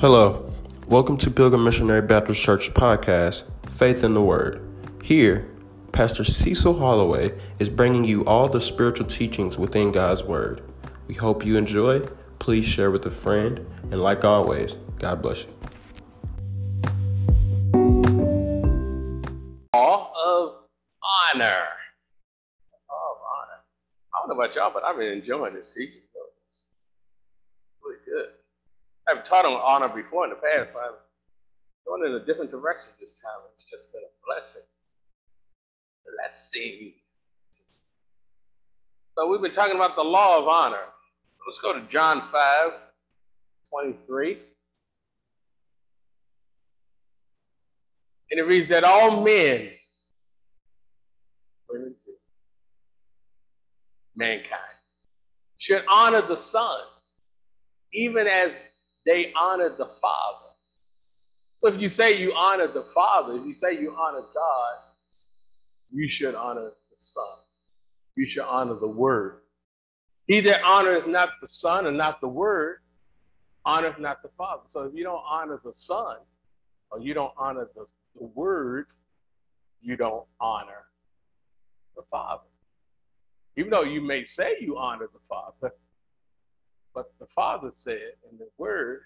[0.00, 0.50] Hello.
[0.88, 4.66] Welcome to Pilgrim Missionary Baptist Church podcast, Faith in the Word.
[5.04, 5.46] Here,
[5.92, 10.62] Pastor Cecil Hollaway is bringing you all the spiritual teachings within God's Word.
[11.06, 12.00] We hope you enjoy.
[12.38, 13.58] Please share with a friend.
[13.90, 15.50] And like always, God bless you.
[19.74, 20.54] Law of
[21.34, 21.60] honor.
[22.88, 23.60] Law of honor.
[24.14, 26.00] I don't know about y'all, but I've been enjoying this teaching.
[26.00, 26.62] It's
[27.84, 28.30] really good.
[29.10, 30.94] I've taught on honor before in the past, but I'm
[31.86, 33.40] going in a different direction this time.
[33.56, 34.62] It's just been a blessing.
[36.22, 36.96] Let's see.
[39.16, 40.84] So we've been talking about the law of honor.
[41.46, 42.72] Let's go to John 5,
[43.70, 44.38] 23.
[48.30, 49.70] And it reads that all men,
[54.14, 54.60] mankind,
[55.58, 56.80] should honor the Son,
[57.92, 58.60] even as
[59.10, 60.50] they honored the Father.
[61.58, 64.74] So if you say you honor the Father, if you say you honor God,
[65.92, 67.24] you should honor the Son.
[68.16, 69.40] You should honor the Word.
[70.28, 72.76] He that honors not the Son and not the Word,
[73.64, 74.62] honors not the Father.
[74.68, 76.18] So if you don't honor the Son,
[76.92, 78.86] or you don't honor the, the Word,
[79.82, 80.84] you don't honor
[81.96, 82.44] the Father.
[83.56, 85.74] Even though you may say you honor the Father,
[87.18, 89.00] the Father said in the Word,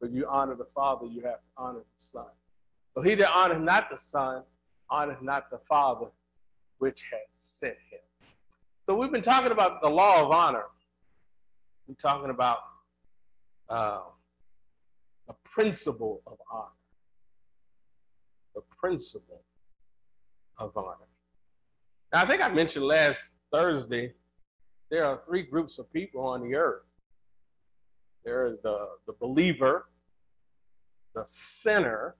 [0.00, 2.26] but you honor the Father, you have to honor the Son.
[2.94, 4.42] So he that honors not the Son,
[4.90, 6.06] honors not the Father,
[6.78, 8.28] which has sent him.
[8.86, 10.64] So we've been talking about the law of honor.
[11.86, 12.58] We're talking about
[13.68, 14.00] uh,
[15.54, 16.66] principle of honor.
[18.54, 19.42] The principle
[20.58, 21.06] of honor.
[22.12, 24.12] Now, I think I mentioned last Thursday
[24.94, 26.84] there are three groups of people on the earth
[28.24, 29.86] there is the, the believer,
[31.14, 32.16] the sinner,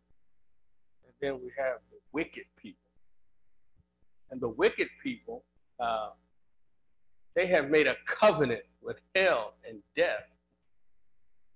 [1.04, 2.78] and then we have the wicked people.
[4.30, 5.44] And the wicked people,
[5.80, 6.10] uh,
[7.34, 10.26] they have made a covenant with hell and death,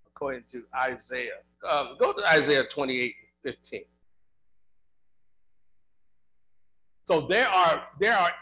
[0.07, 1.41] according to Isaiah.
[1.71, 3.15] Um, go to Isaiah 28
[3.45, 3.83] 15.
[7.07, 8.33] So there are there are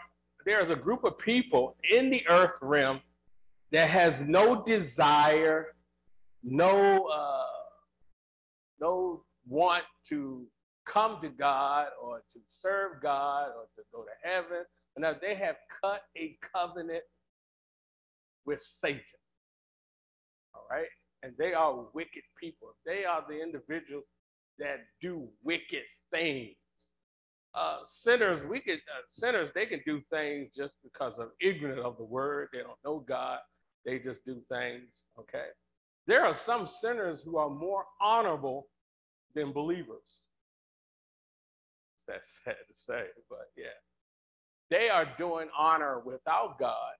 [0.47, 3.01] there's a group of people in the earth realm
[3.73, 5.75] that has no desire,
[6.41, 7.43] no uh,
[8.79, 10.45] no want to
[10.85, 14.63] come to God or to serve God or to go to heaven.
[14.97, 17.03] Now they have cut a covenant
[18.45, 19.01] with Satan.
[20.55, 20.87] All right?
[21.23, 22.69] And they are wicked people.
[22.85, 24.05] They are the individuals
[24.59, 26.55] that do wicked things
[27.57, 31.97] uh, sinners, we could uh, sinners, they can do things just because of ignorant of
[31.97, 32.49] the word.
[32.53, 33.39] They don't know God.
[33.85, 35.05] They just do things.
[35.19, 35.47] Okay.
[36.05, 38.67] There are some sinners who are more honorable
[39.33, 40.21] than believers.
[42.07, 43.65] That's sad to say, but yeah.
[44.69, 46.93] They are doing honor without God,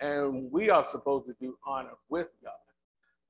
[0.00, 2.52] and we are supposed to do honor with God.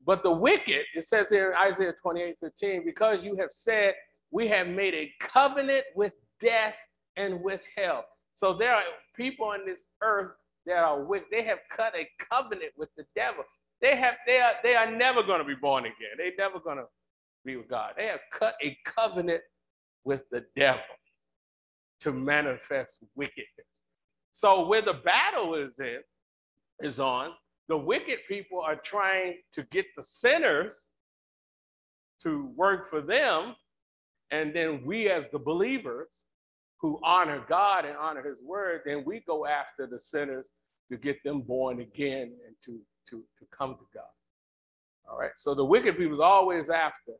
[0.06, 3.94] But the wicked, it says here in Isaiah 28 15, because you have said,
[4.30, 6.74] We have made a covenant with death,
[7.16, 8.04] and with hell.
[8.34, 8.82] So there are
[9.16, 10.32] people on this earth
[10.66, 13.44] that are with, they have cut a covenant with the devil.
[13.80, 16.16] They have they are they are never going to be born again.
[16.18, 16.84] They're never going to
[17.44, 17.94] be with God.
[17.96, 19.40] They have cut a covenant
[20.04, 20.82] with the devil
[22.00, 23.46] to manifest wickedness.
[24.32, 26.00] So where the battle is in
[26.82, 27.30] is on,
[27.68, 30.88] the wicked people are trying to get the sinners
[32.22, 33.54] to work for them,
[34.30, 36.20] and then we as the believers
[36.80, 40.46] who honor God and honor his word, then we go after the sinners
[40.90, 44.04] to get them born again and to, to, to come to God.
[45.10, 45.32] All right.
[45.36, 47.12] So the wicked people is always after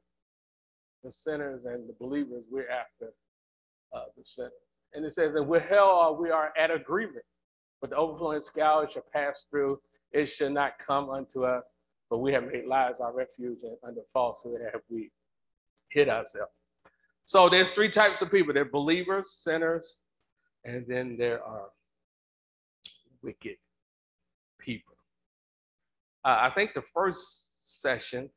[1.04, 2.44] the sinners and the believers.
[2.50, 3.12] We're after
[3.94, 4.52] uh, the sinners.
[4.94, 7.24] And it says that we're hell, we are at agreement.
[7.80, 9.78] But the overflowing scourge shall pass through.
[10.12, 11.64] It shall not come unto us.
[12.08, 15.10] But we have made lies our refuge, and under falsehood have we
[15.90, 16.50] hid ourselves.
[17.24, 18.52] So there's three types of people.
[18.52, 20.00] They're believers, sinners,
[20.64, 21.68] and then there are
[23.22, 23.56] wicked
[24.58, 24.94] people.
[26.24, 28.28] Uh, I think the first session,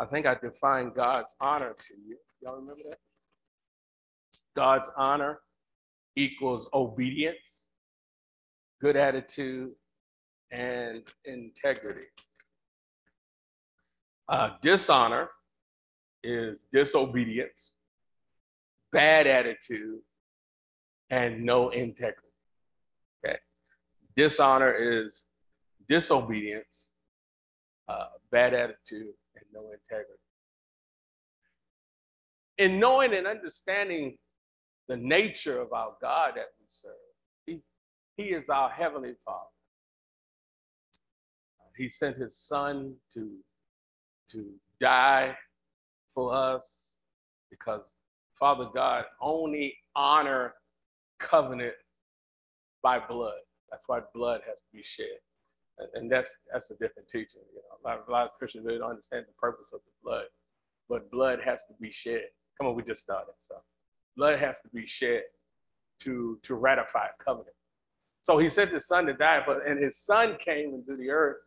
[0.00, 2.16] I think I defined God's honor to you.
[2.42, 2.98] Y'all remember that?
[4.56, 5.40] God's honor
[6.16, 7.66] equals obedience,
[8.80, 9.72] good attitude,
[10.52, 12.06] and integrity.
[14.28, 15.28] Uh, dishonor
[16.24, 17.72] is disobedience,
[18.92, 20.00] bad attitude,
[21.10, 22.28] and no integrity.
[23.24, 23.36] Okay.
[24.16, 25.26] Dishonor is
[25.88, 26.90] disobedience,
[27.88, 30.20] uh, bad attitude, and no integrity.
[32.58, 34.16] In knowing and understanding
[34.88, 37.60] the nature of our God that we serve,
[38.16, 39.48] He is our Heavenly Father.
[41.76, 43.32] He sent His Son to,
[44.30, 44.46] to
[44.80, 45.36] die
[46.14, 46.94] for us
[47.50, 47.92] because
[48.38, 50.54] Father God only honor
[51.18, 51.74] covenant
[52.82, 53.38] by blood.
[53.70, 55.18] That's why blood has to be shed.
[55.94, 57.40] And, that's that's a different teaching.
[57.52, 59.90] You know, a lot, a lot of Christians really don't understand the purpose of the
[60.04, 60.26] blood,
[60.88, 62.26] but blood has to be shed.
[62.56, 63.32] Come on, we just started.
[63.38, 63.56] So
[64.16, 65.22] blood has to be shed
[66.02, 67.56] to to ratify a covenant.
[68.22, 71.38] So he sent his son to die, but and his son came into the earth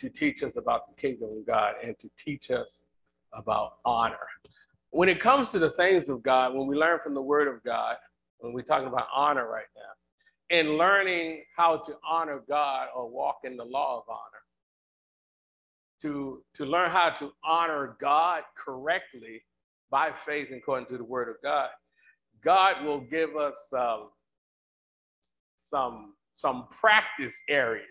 [0.00, 2.84] to teach us about the kingdom of God and to teach us
[3.32, 4.16] about honor.
[4.90, 7.62] When it comes to the things of God, when we learn from the word of
[7.62, 7.96] God,
[8.38, 13.40] when we're talking about honor right now, and learning how to honor God or walk
[13.44, 14.42] in the law of honor,
[16.00, 19.42] to, to learn how to honor God correctly
[19.90, 21.68] by faith according to the word of God,
[22.42, 24.08] God will give us um,
[25.56, 27.84] some, some practice areas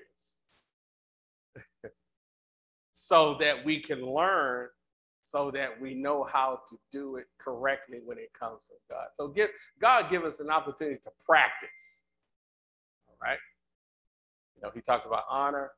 [2.93, 4.69] so that we can learn
[5.27, 9.07] so that we know how to do it correctly when it comes to God.
[9.13, 12.01] So give God give us an opportunity to practice.
[13.09, 13.37] All right.
[14.55, 15.71] You know, he talks about honor,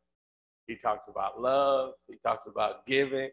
[0.68, 3.30] he talks about love, he talks about giving.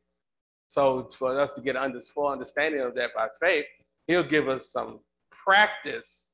[0.68, 3.66] So for us to get under full understanding of that by faith,
[4.06, 6.32] he'll give us some practice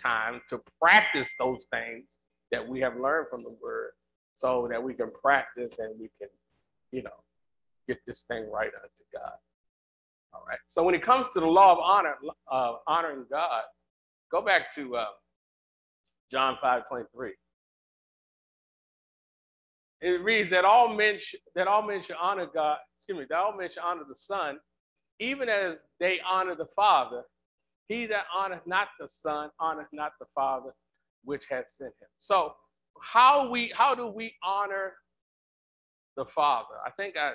[0.00, 2.16] time to practice those things
[2.52, 3.92] that we have learned from the word
[4.34, 6.28] so that we can practice and we can,
[6.92, 7.10] you know,
[7.86, 9.32] get this thing right unto God.
[10.32, 10.58] All right.
[10.66, 12.14] So when it comes to the law of honor,
[12.50, 13.62] uh, honoring God,
[14.30, 15.06] go back to uh,
[16.30, 17.32] John 5 23.
[20.02, 23.38] It reads that all men sh- that all men should honor God, excuse me, that
[23.38, 24.58] all men should honor the Son,
[25.20, 27.22] even as they honor the Father.
[27.88, 30.74] He that honoreth not the Son honoreth not the Father
[31.24, 32.08] which hath sent him.
[32.20, 32.54] So
[33.00, 34.94] how we how do we honor
[36.16, 36.74] the Father?
[36.84, 37.32] I think I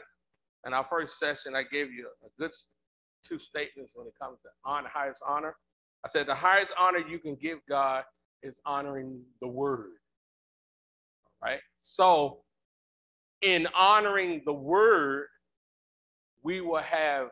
[0.65, 2.51] in our first session, I gave you a good
[3.27, 5.55] two statements when it comes to honor, highest honor.
[6.03, 8.03] I said the highest honor you can give God
[8.43, 9.91] is honoring the word.
[11.41, 11.59] Right?
[11.81, 12.39] So,
[13.41, 15.25] in honoring the word,
[16.43, 17.29] we will have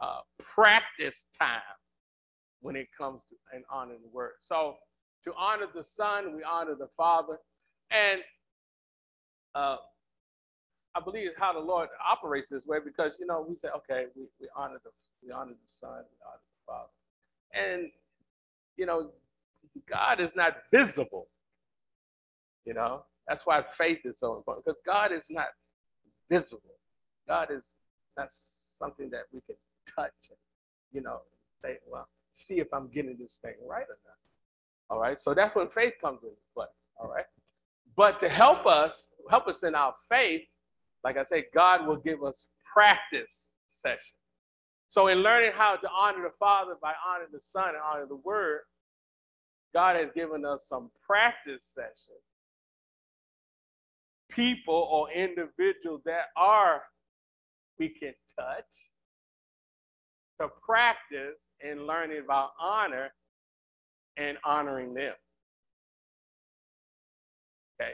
[0.00, 1.60] uh, practice time
[2.60, 4.32] when it comes to and honoring the word.
[4.40, 4.76] So,
[5.24, 7.38] to honor the Son, we honor the Father.
[7.92, 8.20] And
[9.54, 9.76] uh,
[10.94, 14.24] I believe how the Lord operates this way because you know we say, okay, we,
[14.40, 14.90] we honor the
[15.24, 16.90] we honor the Son, we honor the Father,
[17.54, 17.90] and
[18.76, 19.10] you know
[19.88, 21.28] God is not visible.
[22.64, 25.48] You know that's why faith is so important because God is not
[26.30, 26.76] visible.
[27.26, 27.76] God is
[28.16, 29.56] not something that we can
[29.86, 30.38] touch and
[30.92, 31.20] you know
[31.62, 34.16] say, well, see if I'm getting this thing right or not.
[34.90, 36.66] All right, so that's when faith comes into play.
[37.00, 37.24] All right,
[37.96, 40.42] but to help us, help us in our faith
[41.04, 44.14] like I say, God will give us practice sessions.
[44.88, 48.16] So in learning how to honor the Father by honoring the Son and honor the
[48.16, 48.60] Word,
[49.74, 52.22] God has given us some practice sessions.
[54.30, 56.82] People or individuals that are
[57.78, 58.64] we can touch
[60.40, 63.12] to practice in learning about honor
[64.16, 65.14] and honoring them.
[67.80, 67.92] Okay.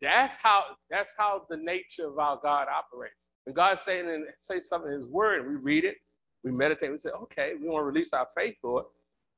[0.00, 3.28] That's how that's how the nature of our God operates.
[3.44, 5.96] When God's saying and say something in His Word, we read it,
[6.44, 8.86] we meditate, we say, okay, we want to release our faith for it.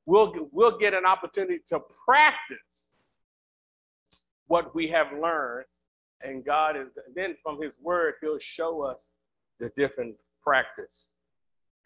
[0.05, 2.93] We'll we'll get an opportunity to practice
[4.47, 5.65] what we have learned,
[6.21, 9.09] and God is then from His Word He'll show us
[9.59, 11.13] the different practice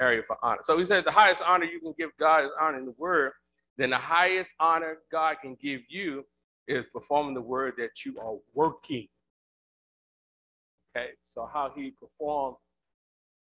[0.02, 0.62] area for honor.
[0.64, 3.34] So He said the highest honor you can give God is honoring the Word.
[3.78, 6.26] Then the highest honor God can give you
[6.68, 9.08] is performing the word that you are working.
[10.96, 12.58] Okay, so how he performed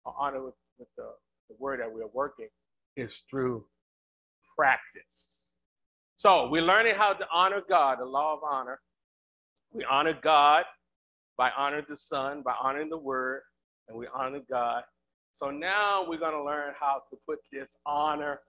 [0.06, 1.10] uh, honor with, with the,
[1.50, 2.48] the word that we're working
[2.96, 3.66] is through
[4.56, 5.54] practice.
[6.16, 8.80] So we're learning how to honor God, the law of honor.
[9.72, 10.64] We honor God
[11.38, 13.42] by honoring the Son, by honoring the Word,
[13.88, 14.84] and we honor God.
[15.34, 18.40] So now we're going to learn how to put this honor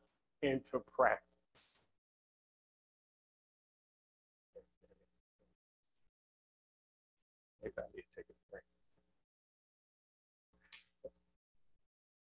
[0.42, 1.24] into practice.
[7.62, 8.62] Maybe I need to take a break.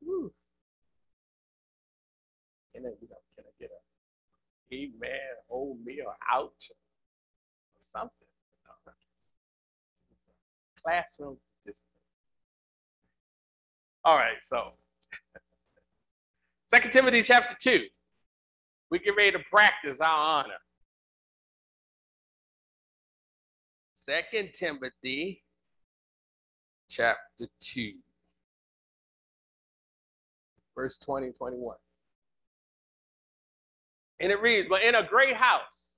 [0.10, 0.32] Woo.
[2.74, 8.10] Can I, you know, can I get a amen, hold me or ouch or something?
[8.86, 8.94] Know?
[10.84, 11.84] Classroom just
[14.04, 14.72] All right, so
[16.68, 17.86] Second Timothy chapter 2.
[18.89, 20.60] We get ready to practice our honor.
[23.96, 25.44] Second Timothy
[26.89, 27.94] chapter 2,
[30.80, 31.76] verse 20 21.
[34.22, 35.98] And it reads, But in a great house,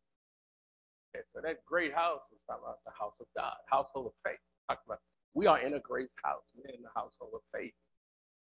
[1.16, 4.40] okay, so that great house is talking about the house of God, household of faith.
[4.68, 5.00] Talk about
[5.36, 7.74] we are in a great house, we're in the household of faith.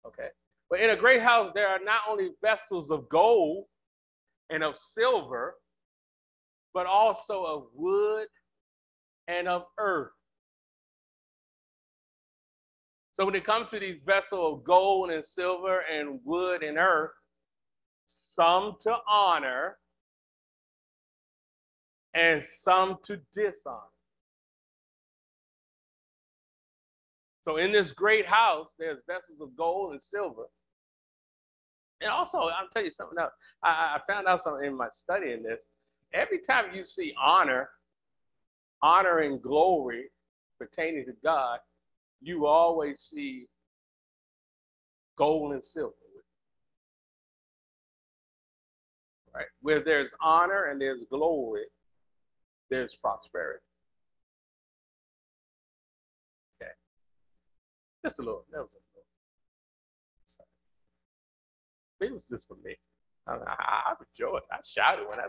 [0.07, 0.29] Okay.
[0.69, 3.65] But in a great house, there are not only vessels of gold
[4.51, 5.55] and of silver,
[6.75, 8.27] but also of wood
[9.27, 10.11] and of earth.
[13.17, 17.13] So when it comes to these vessels of gold and silver and wood and earth,
[18.07, 19.79] some to honor
[22.13, 23.81] and some to dishonor.
[27.41, 30.45] So in this great house, there's vessels of gold and silver.
[32.03, 33.33] And also, I'll tell you something else.
[33.63, 35.61] I, I found out something in my study in this.
[36.13, 37.71] Every time you see honor,
[38.83, 40.11] honor and glory
[40.59, 41.61] pertaining to God,
[42.21, 43.47] you always see
[45.17, 45.95] gold and silver.
[49.35, 49.47] Right?
[49.61, 51.65] Where there's honor and there's glory,
[52.71, 53.61] there's prosperity.
[56.63, 56.71] Okay.
[58.05, 58.45] Just a little.
[58.51, 58.87] That was a little.
[62.01, 62.77] It was just for me.
[63.27, 64.47] I, I, I rejoiced.
[64.53, 65.27] I shouted when I,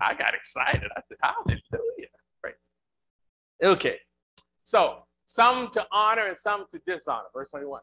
[0.00, 0.90] I got excited.
[0.96, 2.08] I said, Hallelujah.
[2.42, 2.54] Right.
[3.62, 3.98] Okay.
[4.64, 7.24] So, some to honor and some to dishonor.
[7.34, 7.80] Verse 21.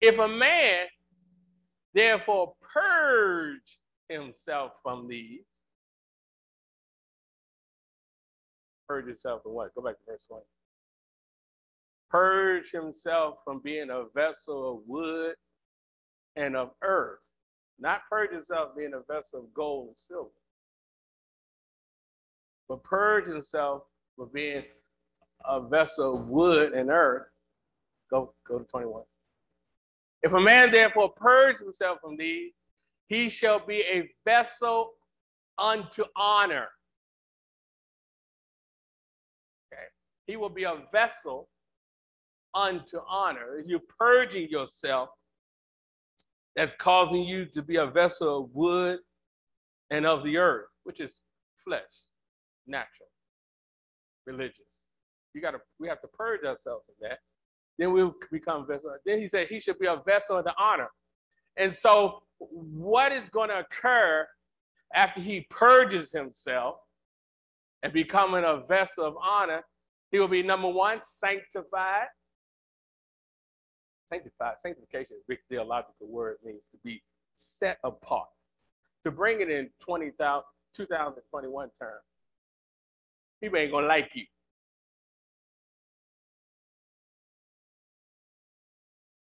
[0.00, 0.86] If a man
[1.94, 5.44] therefore purge himself from these,
[8.88, 9.74] purge himself from what?
[9.74, 10.44] Go back to verse 20.
[12.10, 15.34] Purge himself from being a vessel of wood
[16.36, 17.30] and of earth,
[17.78, 20.30] not purge himself being a vessel of gold and silver,
[22.68, 23.82] but purge himself
[24.16, 24.62] from being
[25.44, 27.26] a vessel of wood and earth.
[28.10, 29.02] Go, go to 21.
[30.22, 32.52] If a man therefore purge himself from these,
[33.08, 34.92] he shall be a vessel
[35.58, 36.68] unto honor.
[39.72, 39.82] Okay.
[40.26, 41.48] He will be a vessel
[42.54, 43.58] unto honor.
[43.58, 45.10] If you're purging yourself,
[46.56, 48.98] that's causing you to be a vessel of wood
[49.90, 51.20] and of the earth, which is
[51.64, 51.82] flesh,
[52.66, 53.08] natural,
[54.26, 54.65] religious.
[55.40, 57.18] Gotta we have to purge ourselves of that.
[57.78, 58.96] Then we'll become vessel.
[59.04, 60.88] Then he said he should be a vessel of the honor.
[61.56, 64.26] And so what is going to occur
[64.94, 66.76] after he purges himself
[67.82, 69.62] and becoming a vessel of honor?
[70.10, 72.06] He will be number one, sanctified.
[74.10, 74.54] Sanctified.
[74.60, 76.36] Sanctification is a big theological word.
[76.42, 77.02] It means to be
[77.34, 78.28] set apart.
[79.04, 80.12] To bring it in 20,
[80.74, 81.92] 2021 terms,
[83.40, 84.24] people ain't gonna like you.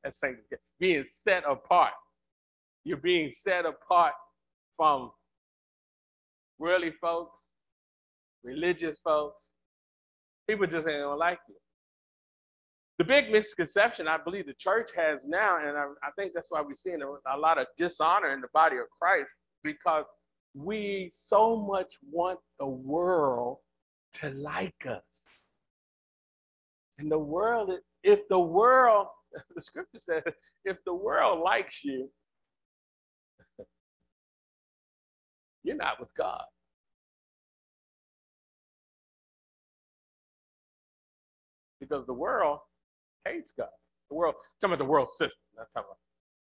[0.03, 0.60] That's sanctification.
[0.79, 1.94] Being set apart.
[2.84, 4.13] You're being set apart
[4.77, 5.12] from
[6.58, 7.41] worldly folks,
[8.44, 9.51] religious folks.
[10.50, 11.56] People just ain't gonna like you.
[12.98, 16.62] The big misconception I believe the church has now, and I, I think that's why
[16.62, 19.29] we're seeing a, a lot of dishonor in the body of Christ,
[19.63, 20.06] because
[20.53, 23.58] we so much want the world
[24.15, 25.27] to like us.
[26.98, 27.72] And the world,
[28.03, 29.08] if the world,
[29.55, 30.24] the scripture says,
[30.65, 32.09] if the world likes you,
[35.63, 36.43] you're not with God.
[41.79, 42.59] Because the world
[43.25, 43.69] hates God.
[44.09, 45.39] The world, talking about the world system.
[45.57, 45.98] Not talking about,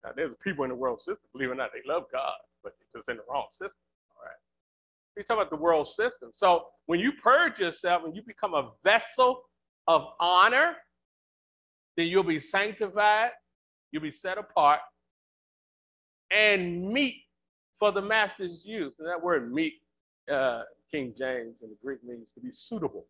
[0.04, 2.72] now there's people in the world system, believe it or not, they love God, but
[2.96, 3.70] just in the wrong system.
[4.16, 4.36] All right.
[5.16, 6.30] We're talking about the world system.
[6.34, 9.42] So when you purge yourself when you become a vessel
[9.88, 10.76] of honor,
[11.96, 13.30] then you'll be sanctified,
[13.92, 14.80] you'll be set apart,
[16.30, 17.16] and meet
[17.78, 18.94] for the master's use.
[18.98, 19.74] And that word meet,
[20.30, 23.06] uh, King James in the Greek means to be suitable,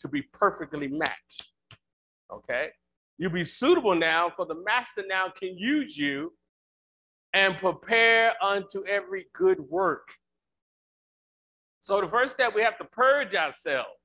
[0.00, 1.50] to be perfectly matched.
[2.32, 2.68] Okay?
[3.18, 6.32] You'll be suitable now, for the master now can use you
[7.34, 10.06] and prepare unto every good work.
[11.80, 14.01] So the first step, we have to purge ourselves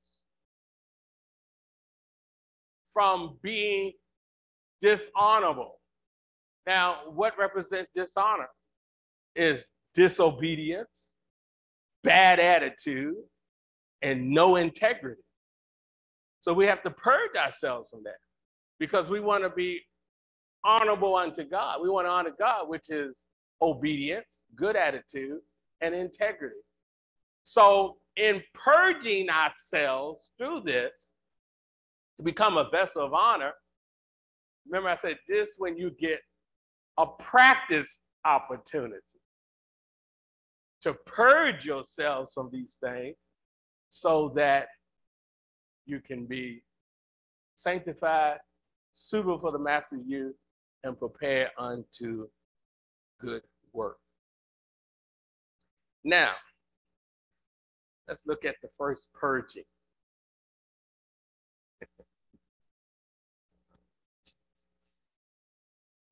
[2.98, 3.92] from being
[4.82, 5.80] dishonorable.
[6.66, 8.48] Now, what represents dishonor?
[9.36, 11.12] Is disobedience,
[12.04, 13.16] bad attitude,
[14.02, 15.22] and no integrity.
[16.42, 18.12] So we have to purge ourselves from that.
[18.80, 19.82] because we want to be
[20.64, 21.80] honorable unto God.
[21.82, 23.14] We want to honor God, which is
[23.62, 25.40] obedience, good attitude,
[25.82, 26.56] and integrity.
[27.44, 31.12] So, in purging ourselves through this
[32.18, 33.52] to become a vessel of honor,
[34.66, 36.18] remember I said this when you get
[36.98, 39.00] a practice opportunity
[40.82, 43.16] to purge yourselves from these things
[43.88, 44.66] so that
[45.86, 46.62] you can be
[47.54, 48.38] sanctified,
[48.94, 50.36] suitable for the master's use,
[50.84, 52.28] and prepared unto
[53.20, 53.98] good work.
[56.04, 56.32] Now,
[58.06, 59.64] let's look at the first purging.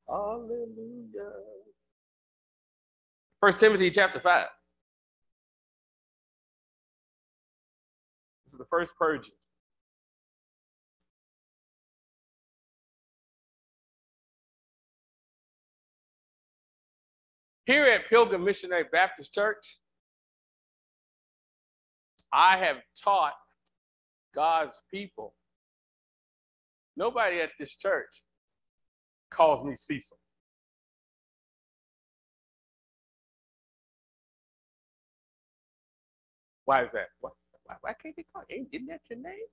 [0.09, 1.33] Hallelujah.
[3.41, 4.45] First Timothy chapter 5.
[8.45, 9.33] This is the first purging.
[17.65, 19.79] Here at Pilgrim Missionary Baptist Church,
[22.31, 23.33] I have taught
[24.33, 25.35] God's people.
[26.95, 28.23] Nobody at this church
[29.29, 30.17] calls me Cecil.
[36.65, 37.07] Why is that?
[37.21, 37.29] Why,
[37.81, 38.43] why, can't they call?
[38.51, 39.47] Ain't, isn't that your name?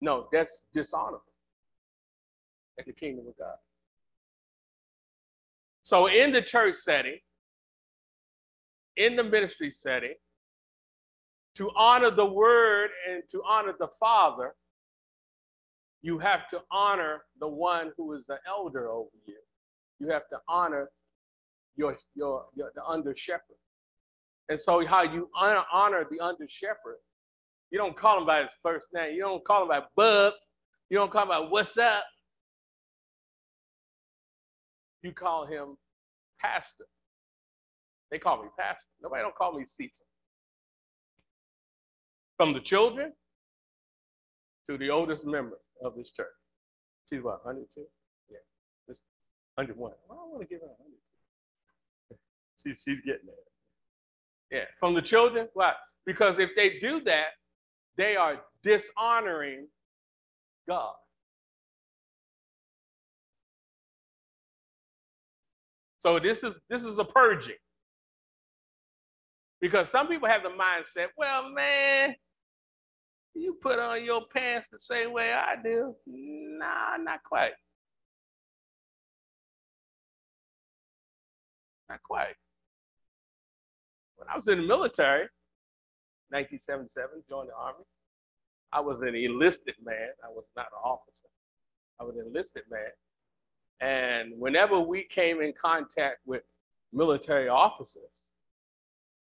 [0.00, 1.22] No, that's dishonorable
[2.78, 3.54] in the kingdom of God.
[5.82, 7.18] So, in the church setting,
[8.96, 10.14] in the ministry setting,
[11.54, 14.54] to honor the word and to honor the Father,
[16.06, 19.34] you have to honor the one who is the elder over you.
[19.98, 20.88] You have to honor
[21.76, 23.58] your, your, your the under shepherd.
[24.48, 26.98] And so, how you honor, honor the under shepherd,
[27.72, 29.16] you don't call him by his first name.
[29.16, 30.34] You don't call him by Bub.
[30.90, 32.04] You don't call him by what's up.
[35.02, 35.76] You call him
[36.40, 36.84] pastor.
[38.12, 38.86] They call me pastor.
[39.02, 40.06] Nobody don't call me Cecil.
[42.36, 43.12] From the children
[44.70, 46.26] to the oldest member of this church.
[47.08, 47.84] She's what, 102?
[48.30, 48.38] Yeah,
[48.88, 49.00] just
[49.54, 49.92] 101.
[50.08, 52.16] Well, I want to give her 102.
[52.62, 54.60] she's, she's getting there.
[54.60, 55.72] Yeah, from the children, why?
[56.04, 57.30] Because if they do that,
[57.96, 59.66] they are dishonoring
[60.68, 60.94] God.
[65.98, 67.56] So this is this is a purging.
[69.60, 72.14] Because some people have the mindset, well, man,
[73.36, 75.94] you put on your pants the same way I do.
[76.06, 77.52] Nah, not quite.
[81.88, 82.34] Not quite.
[84.16, 85.28] When I was in the military,
[86.30, 87.84] 1977, joined the Army,
[88.72, 90.08] I was an enlisted man.
[90.24, 91.28] I was not an officer.
[92.00, 92.90] I was an enlisted man.
[93.80, 96.42] And whenever we came in contact with
[96.92, 98.30] military officers,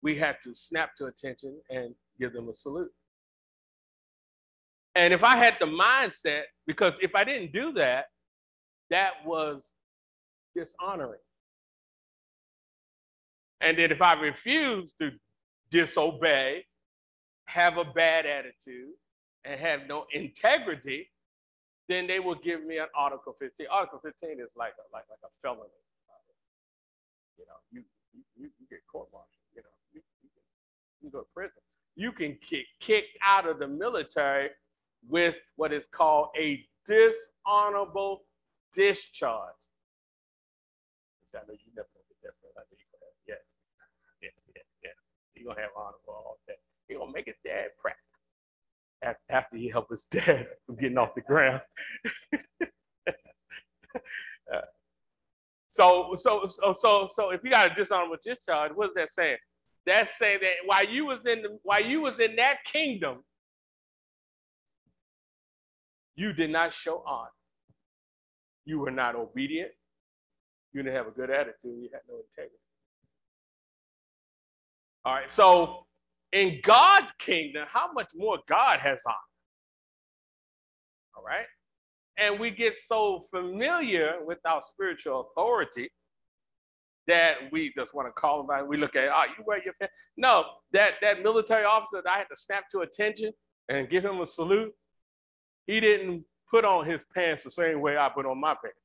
[0.03, 2.91] we had to snap to attention and give them a salute.
[4.95, 8.05] And if I had the mindset, because if I didn't do that,
[8.89, 9.63] that was
[10.55, 11.19] dishonoring.
[13.61, 15.11] And then if I refused to
[15.69, 16.65] disobey,
[17.45, 18.93] have a bad attitude,
[19.45, 21.09] and have no integrity,
[21.87, 23.67] then they will give me an Article 15.
[23.71, 25.69] Article 15 is like a, like, like a felony.
[27.37, 27.83] You know, you,
[28.37, 30.29] you, you get court-martialed, you know, you, you,
[31.01, 31.61] you go to prison.
[31.95, 34.49] You can get kicked out of the military
[35.07, 38.23] with what is called a dishonorable
[38.73, 39.55] discharge.
[41.33, 42.55] I know you never know the difference.
[42.57, 43.41] I know you gonna have, yeah,
[44.21, 44.95] yeah, yeah, yeah.
[45.33, 46.57] You're gonna have honor for all that.
[46.89, 47.95] You're gonna make his dad proud
[49.29, 51.61] after he helped his dad from getting off the ground.
[54.53, 54.61] uh,
[55.69, 59.37] so, so, so, so, so, if you got a dishonorable discharge, what is that saying?
[59.85, 63.23] That's saying that while you was in the, while you was in that kingdom,
[66.15, 67.29] you did not show honor.
[68.65, 69.71] You were not obedient.
[70.73, 71.81] You didn't have a good attitude.
[71.81, 72.55] You had no integrity.
[75.03, 75.31] All right.
[75.31, 75.85] So
[76.31, 79.15] in God's kingdom, how much more God has honor?
[81.17, 81.45] All right.
[82.17, 85.89] And we get so familiar with our spiritual authority
[87.07, 88.67] that we just want to call them out.
[88.67, 89.93] We look at, oh, you wear your pants.
[90.17, 93.31] No, that, that military officer that I had to snap to attention
[93.69, 94.71] and give him a salute,
[95.67, 98.77] he didn't put on his pants the same way I put on my pants.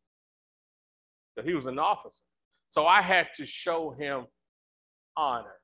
[1.37, 2.23] So he was an officer.
[2.71, 4.27] So I had to show him
[5.17, 5.57] honor.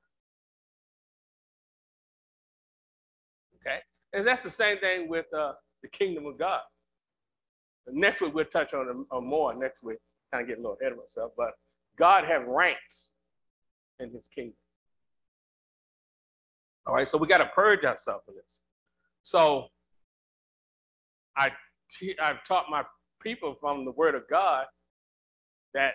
[3.55, 3.79] Okay?
[4.13, 6.61] And that's the same thing with uh, the kingdom of God.
[7.87, 9.53] Next week we'll touch on it more.
[9.53, 9.97] Next week,
[10.31, 11.51] kind of get a little ahead of myself, but
[11.97, 13.13] God has ranks
[13.99, 14.55] in His kingdom.
[16.85, 18.63] All right, so we got to purge ourselves of this.
[19.21, 19.67] So
[21.37, 21.49] I
[21.91, 22.83] t- I've taught my
[23.21, 24.65] people from the Word of God
[25.73, 25.93] that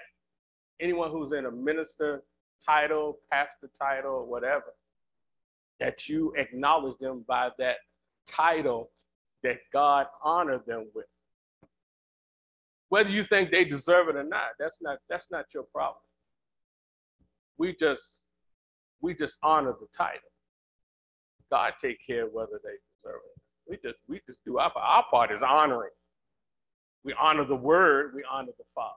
[0.81, 2.23] anyone who's in a minister
[2.65, 4.75] title, pastor title, or whatever,
[5.81, 7.77] that you acknowledge them by that
[8.27, 8.91] title
[9.43, 11.07] that God honored them with.
[12.89, 16.03] Whether you think they deserve it or not, that's not that's not your problem.
[17.59, 18.25] We just
[19.01, 20.21] we just honor the title.
[21.51, 23.38] God take care whether they deserve it.
[23.69, 25.91] We just we just do our our part is honoring.
[27.05, 28.95] We honor the word, we honor the Father.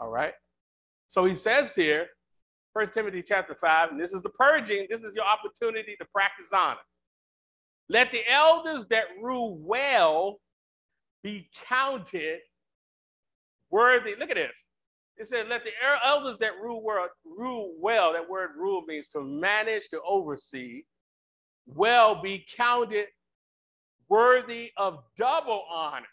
[0.00, 0.34] All right.
[1.08, 2.06] So he says here,
[2.72, 6.50] First Timothy chapter 5, and this is the purging, this is your opportunity to practice
[6.52, 6.78] honor.
[7.88, 10.40] Let the elders that rule well
[11.22, 12.40] be counted
[13.70, 14.14] worthy.
[14.18, 14.56] Look at this.
[15.16, 15.70] It says, let the
[16.06, 16.82] elders that rule
[17.24, 20.82] rule well, that word rule means to manage, to oversee,
[21.66, 23.06] well be counted
[24.08, 26.06] worthy of double honor.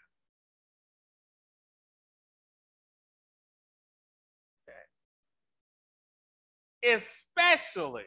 [6.84, 8.04] Especially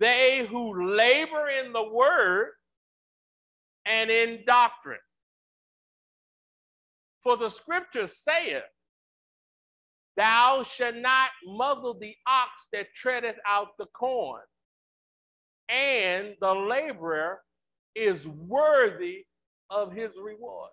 [0.00, 2.50] they who labor in the word
[3.86, 4.98] and in doctrine.
[7.22, 8.64] For the scripture saith,
[10.16, 14.42] Thou shalt not muzzle the ox that treadeth out the corn,
[15.68, 17.40] and the laborer
[17.94, 19.24] is worthy
[19.70, 20.70] of his reward.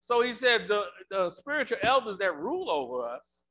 [0.00, 3.42] So he said the, the spiritual elders that rule over us,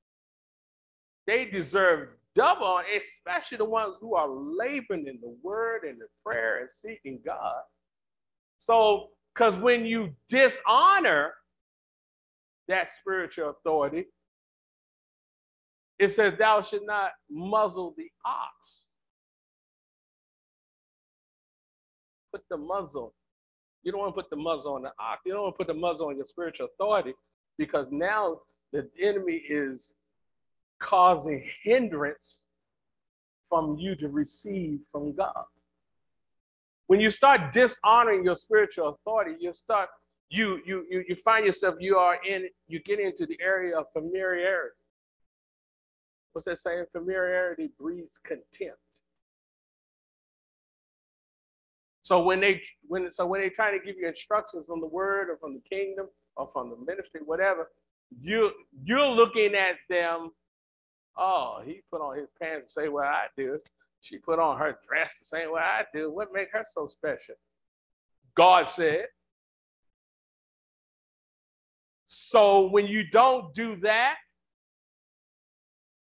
[1.28, 6.60] they deserve double, especially the ones who are laboring in the word and the prayer
[6.62, 7.62] and seeking God.
[8.60, 11.34] So, because when you dishonor
[12.67, 14.06] that spiritual authority,
[15.99, 18.85] it says, Thou should not muzzle the ox.
[22.36, 23.13] Put the muzzle.
[23.84, 25.21] You don't want to put the muzzle on the ox.
[25.26, 27.13] You don't want to put the muzzle on your spiritual authority
[27.58, 28.41] because now
[28.74, 29.93] the enemy is
[30.82, 32.43] causing hindrance
[33.48, 35.45] from you to receive from God.
[36.88, 39.88] When you start dishonoring your spiritual authority, you start
[40.30, 43.86] you you you you find yourself you are in you get into the area of
[43.93, 44.76] familiarity.
[46.34, 46.84] What's that saying?
[46.91, 48.82] Familiarity breeds contempt.
[52.06, 55.30] So when they when so when they try to give you instructions from the word
[55.30, 56.06] or from the kingdom
[56.38, 57.72] or from the ministry, whatever,
[58.22, 58.52] you
[58.84, 60.32] you're looking at them
[61.18, 63.60] Oh, he put on his pants the same way I do.
[64.02, 66.12] She put on her dress the same way I do.
[66.12, 67.36] What make her so special?
[68.36, 69.06] God said.
[72.08, 74.15] So when you don't do that,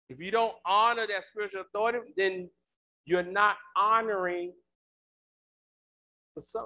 [0.09, 2.51] if you don't honor that spiritual authority, then
[3.07, 4.53] you're not honoring
[6.41, 6.65] the Son.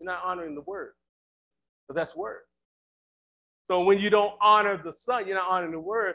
[0.00, 0.92] You're not honoring the Word.
[1.86, 2.42] But that's Word.
[3.70, 6.14] So when you don't honor the Son, you're not honoring the Word,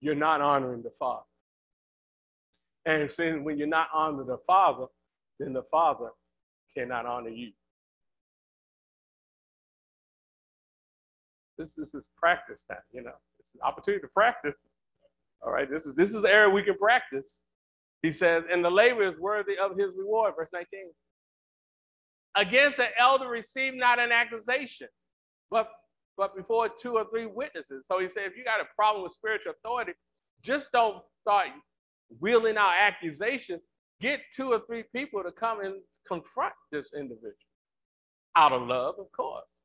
[0.00, 1.24] you're not honoring the Father.
[2.86, 4.86] And since when you're not honoring the Father,
[5.38, 6.10] then the Father
[6.76, 7.52] cannot honor you.
[11.56, 13.12] This, this is practice time, you know.
[13.38, 14.56] It's an opportunity to practice.
[15.42, 17.42] All right, this is this is the area we can practice.
[18.02, 20.90] He says, and the labor is worthy of his reward, verse 19.
[22.36, 24.88] Against an elder receive not an accusation,
[25.50, 25.68] but
[26.16, 27.84] but before two or three witnesses.
[27.88, 29.92] So he said, if you got a problem with spiritual authority,
[30.42, 31.48] just don't start
[32.20, 33.62] wheeling out accusations.
[34.00, 35.74] Get two or three people to come and
[36.06, 37.34] confront this individual
[38.36, 39.62] out of love, of course.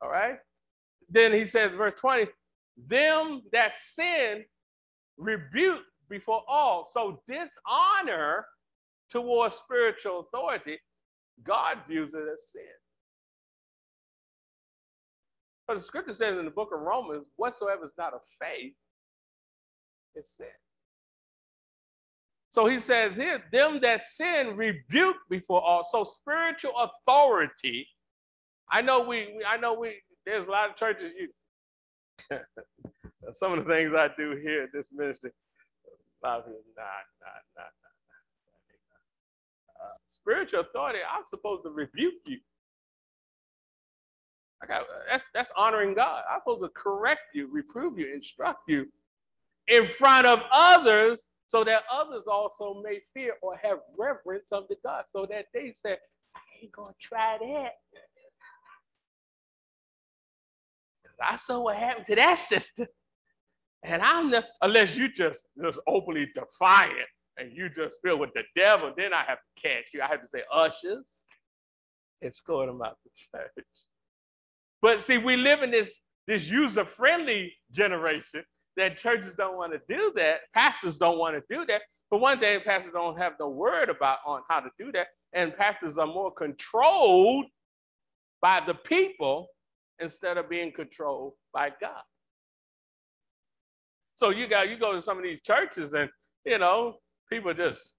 [0.00, 0.36] All right.
[1.10, 2.26] Then he says, verse 20,
[2.88, 4.44] them that sin
[5.16, 6.88] rebuke before all.
[6.90, 8.46] So dishonor
[9.10, 10.78] towards spiritual authority,
[11.42, 12.62] God views it as sin.
[15.66, 18.74] But the scripture says in the book of Romans, whatsoever is not of faith
[20.14, 20.46] is sin.
[22.50, 25.82] So he says here, them that sin rebuke before all.
[25.84, 27.88] So spiritual authority.
[28.70, 31.28] I know we, we I know we, there's a lot of churches you
[33.34, 35.30] some of the things I do here at this ministry,
[36.24, 36.84] a lot of people, nah,
[37.20, 37.83] nah, nah,
[40.24, 42.38] spiritual authority, I'm supposed to rebuke you.
[44.62, 46.22] I got that's that's honoring God.
[46.30, 48.86] I'm supposed to correct you, reprove you, instruct you
[49.68, 54.76] in front of others, so that others also may fear or have reverence of the
[54.82, 55.96] God, so that they say,
[56.34, 57.72] I ain't gonna try that.
[61.22, 62.86] I saw what happened to that sister.
[63.82, 67.08] And I'm the, unless you just just openly defiant
[67.38, 70.02] and you just feel with the devil, then I have to catch you.
[70.02, 71.10] I have to say ushers
[72.22, 73.66] and escort them out the church.
[74.82, 78.42] But see, we live in this this user-friendly generation
[78.76, 80.40] that churches don't want to do that.
[80.54, 81.82] Pastors don't want to do that.
[82.10, 85.56] But one thing, pastors don't have the word about on how to do that, and
[85.56, 87.46] pastors are more controlled
[88.40, 89.48] by the people
[90.00, 92.02] instead of being controlled by God.
[94.16, 96.08] So you got you go to some of these churches and
[96.44, 96.96] you know
[97.30, 97.94] people just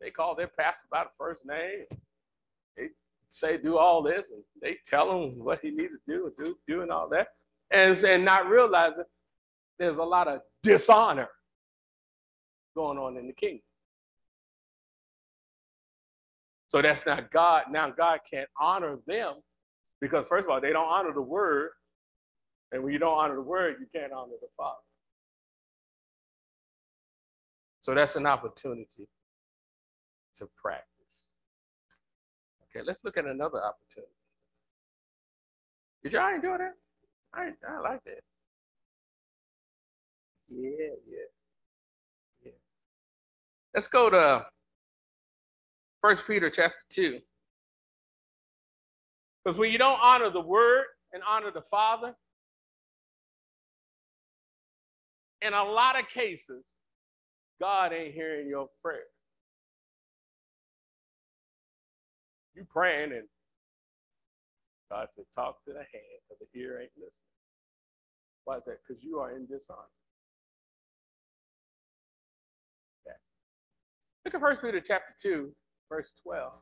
[0.00, 1.84] they call their pastor by the first name.
[2.76, 2.88] They
[3.28, 6.56] say do all this and they tell him what he needs to do and do
[6.66, 7.28] do and all that,
[7.70, 9.04] and and not realizing
[9.78, 11.28] there's a lot of dishonor
[12.76, 13.62] going on in the kingdom.
[16.68, 17.64] So that's not God.
[17.70, 19.34] Now God can't honor them
[20.00, 21.70] because first of all, they don't honor the word.
[22.72, 24.78] And when you don't honor the word, you can't honor the Father.
[27.80, 29.08] So that's an opportunity
[30.36, 31.36] to practice.
[32.64, 34.12] Okay, let's look at another opportunity.
[36.02, 36.74] Did y'all enjoy that?
[37.34, 38.20] I, I like that.
[40.48, 41.18] Yeah, yeah,
[42.44, 42.52] yeah.
[43.74, 44.46] Let's go to
[46.00, 47.20] First Peter chapter 2.
[49.44, 52.14] Because when you don't honor the word and honor the Father,
[55.42, 56.64] in a lot of cases,
[57.60, 59.04] God ain't hearing your prayer.
[62.54, 63.28] You praying and
[64.90, 67.30] God said, talk to the hand, because the ear ain't listening.
[68.44, 68.78] Why is that?
[68.86, 69.78] Because you are in dishonor.
[73.06, 73.16] Okay.
[74.24, 75.52] Look at First Peter chapter 2,
[75.88, 76.52] verse 12.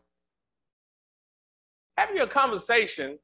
[1.97, 3.19] Having your conversation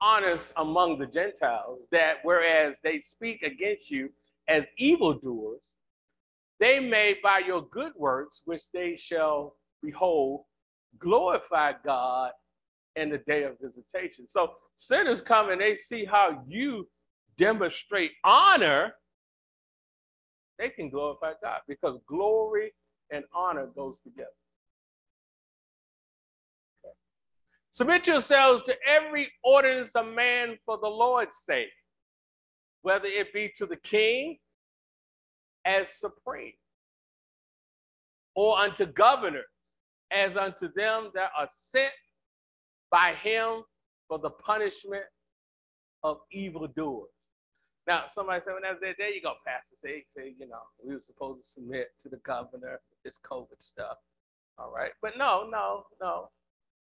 [0.00, 4.08] honest among the Gentiles, that whereas they speak against you
[4.48, 5.75] as evildoers,
[6.58, 10.44] they may by your good works, which they shall behold,
[10.98, 12.32] glorify God
[12.96, 14.26] in the day of visitation.
[14.26, 16.88] So sinners come and they see how you
[17.36, 18.94] demonstrate honor,
[20.58, 22.72] they can glorify God because glory
[23.10, 24.30] and honor goes together.
[27.70, 31.68] Submit yourselves to every ordinance of man for the Lord's sake,
[32.80, 34.38] whether it be to the king
[35.66, 36.52] as supreme,
[38.34, 39.44] or unto governors
[40.12, 41.92] as unto them that are sent
[42.90, 43.62] by him
[44.08, 45.04] for the punishment
[46.04, 47.10] of evildoers.
[47.86, 49.76] Now, somebody said, when I said, there you go, Pastor.
[49.76, 53.98] Say, say, you know, we were supposed to submit to the governor, this COVID stuff.
[54.58, 54.90] All right.
[55.02, 56.30] But no, no, no.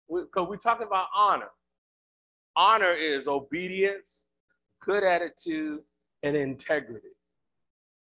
[0.08, 1.50] Because we, we're talking about honor.
[2.56, 4.24] Honor is obedience,
[4.84, 5.80] good attitude,
[6.22, 7.08] and integrity.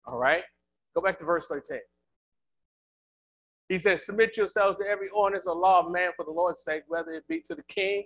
[0.06, 0.44] All right.
[0.94, 1.78] Go back to verse 13.
[3.68, 6.82] He says, Submit yourselves to every ordinance or law of man for the Lord's sake,
[6.86, 8.04] whether it be to the king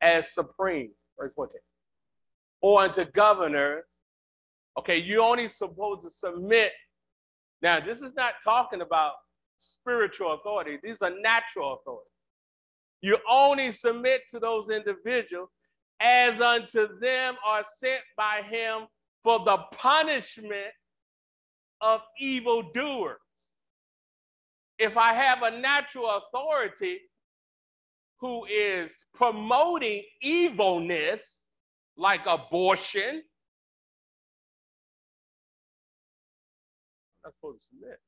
[0.00, 0.90] as supreme.
[1.18, 1.60] Verse 14.
[2.60, 3.84] Or unto governors.
[4.78, 6.72] Okay, you're only supposed to submit.
[7.62, 9.14] Now, this is not talking about
[9.58, 12.08] spiritual authority, these are natural authority.
[13.02, 15.50] You only submit to those individuals
[16.00, 18.86] as unto them are sent by him
[19.22, 20.72] for the punishment
[21.80, 23.18] of evildoers.
[24.78, 26.98] If I have a natural authority
[28.20, 31.46] who is promoting evilness,
[31.96, 33.22] like abortion,
[37.24, 37.98] I'm supposed to submit.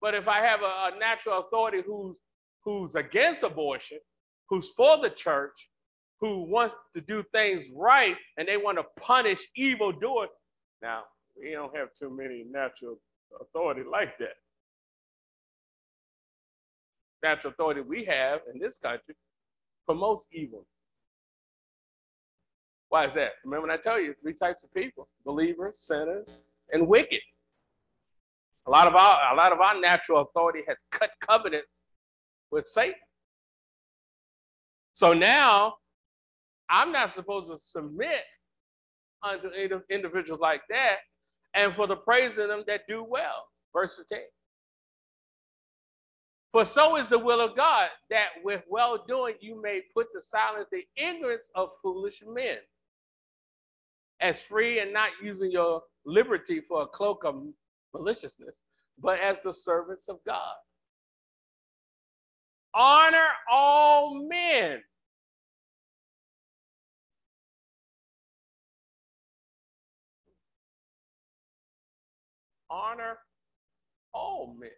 [0.00, 2.16] But if I have a, a, natural authority who's
[2.64, 3.98] who's against abortion,
[4.48, 5.52] who's for the church,
[6.20, 10.30] who wants to do things right, and they want to punish evildoers,
[10.80, 11.02] now
[11.40, 12.98] we don't have too many natural
[13.40, 14.36] authority like that.
[17.22, 19.14] Natural authority we have in this country
[19.86, 20.66] promotes evil.
[22.88, 23.32] Why is that?
[23.44, 27.20] Remember when I tell you three types of people: believers, sinners, and wicked.
[28.66, 31.80] A lot of our a lot of our natural authority has cut covenants
[32.50, 32.94] with Satan.
[34.92, 35.74] So now
[36.68, 38.22] I'm not supposed to submit
[39.22, 39.48] unto
[39.88, 40.96] individuals like that
[41.54, 43.48] and for the praise of them that do well.
[43.74, 44.18] Verse 10.
[46.52, 50.22] For so is the will of God, that with well doing you may put to
[50.22, 52.58] silence the ignorance of foolish men,
[54.20, 57.42] as free and not using your liberty for a cloak of
[57.94, 58.56] maliciousness,
[59.00, 60.54] but as the servants of God.
[62.74, 64.82] honor all men.
[72.72, 73.18] Honor
[74.14, 74.70] all men.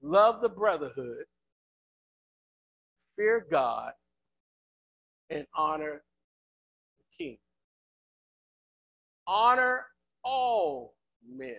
[0.00, 1.24] Love the brotherhood,
[3.16, 3.92] fear God,
[5.30, 6.04] and honor
[7.00, 7.38] the king.
[9.26, 9.86] Honor
[10.22, 10.94] all
[11.28, 11.56] men.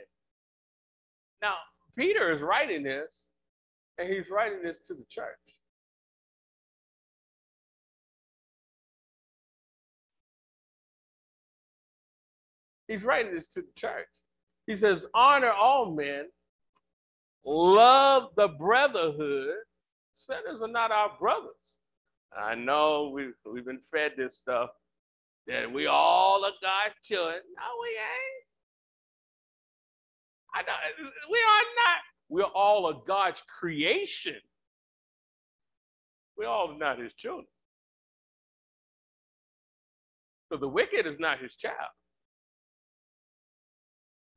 [1.42, 1.56] Now,
[1.98, 3.26] Peter is writing this,
[3.98, 5.36] and he's writing this to the church.
[12.88, 14.08] He's writing this to the church.
[14.68, 16.26] He says, Honor all men,
[17.46, 19.56] love the brotherhood.
[20.14, 21.80] Sinners are not our brothers.
[22.38, 24.70] I know we've, we've been fed this stuff
[25.48, 27.42] that we all are God's children.
[27.56, 28.46] No, we ain't.
[30.54, 32.02] I know we are not.
[32.30, 34.40] We're all a God's creation.
[36.38, 37.46] We're all not his children.
[40.52, 41.76] So the wicked is not his child.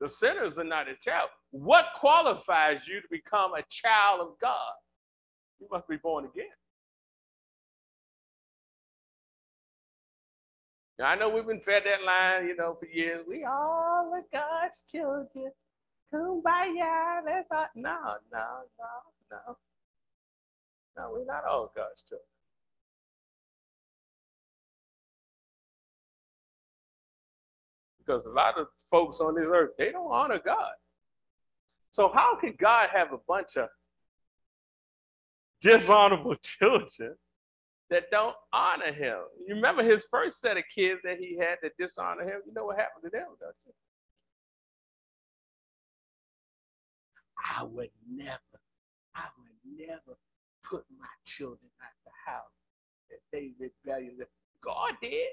[0.01, 1.31] The sinners are not a child.
[1.51, 4.73] What qualifies you to become a child of God?
[5.61, 6.47] You must be born again.
[10.99, 13.25] Now, I know we've been fed that line, you know, for years.
[13.29, 15.51] We all are God's children.
[16.13, 17.21] Kumbaya.
[17.25, 17.71] Let's not.
[17.75, 18.47] No, no,
[18.79, 19.57] no, no.
[20.97, 22.27] No, we're not all God's children.
[27.99, 30.73] Because a lot of folks on this earth, they don't honor God.
[31.91, 33.69] So how can God have a bunch of
[35.63, 37.15] dishonorable children
[37.91, 39.19] that don't honor him?
[39.47, 42.43] You remember his first set of kids that he had that dishonor him?
[42.47, 43.73] You know what happened to them, don't you?
[47.57, 48.61] I would never,
[49.15, 50.19] I would never
[50.63, 52.43] put my children at the house
[53.11, 54.15] that they rebellious.
[54.63, 55.29] God did.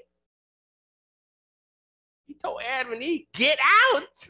[2.26, 3.58] He told Adam and Eve, get
[3.94, 4.28] out.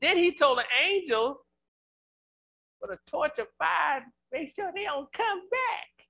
[0.00, 1.44] Then he told the angel
[2.80, 6.06] with a torch of fire, make sure they don't come back.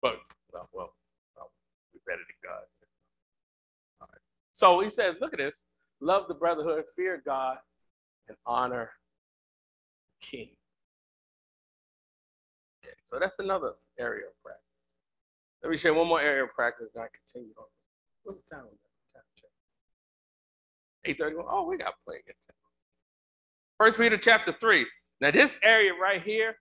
[0.00, 0.16] But,
[0.52, 0.94] well, well,
[1.36, 1.50] well
[1.92, 2.62] we better than God.
[4.54, 5.66] So he says, look at this
[6.02, 7.58] love the brotherhood, fear God,
[8.28, 8.90] and honor
[10.20, 10.50] the king.
[12.84, 14.71] Okay, so that's another area of practice.
[15.62, 17.66] Let me share one more area of practice and I continue on.
[18.24, 18.64] What's the time?
[18.64, 19.50] Time check.
[21.04, 21.46] 831.
[21.48, 22.56] Oh, we got plenty of time.
[23.78, 24.86] First Peter chapter 3.
[25.20, 26.56] Now, this area right here,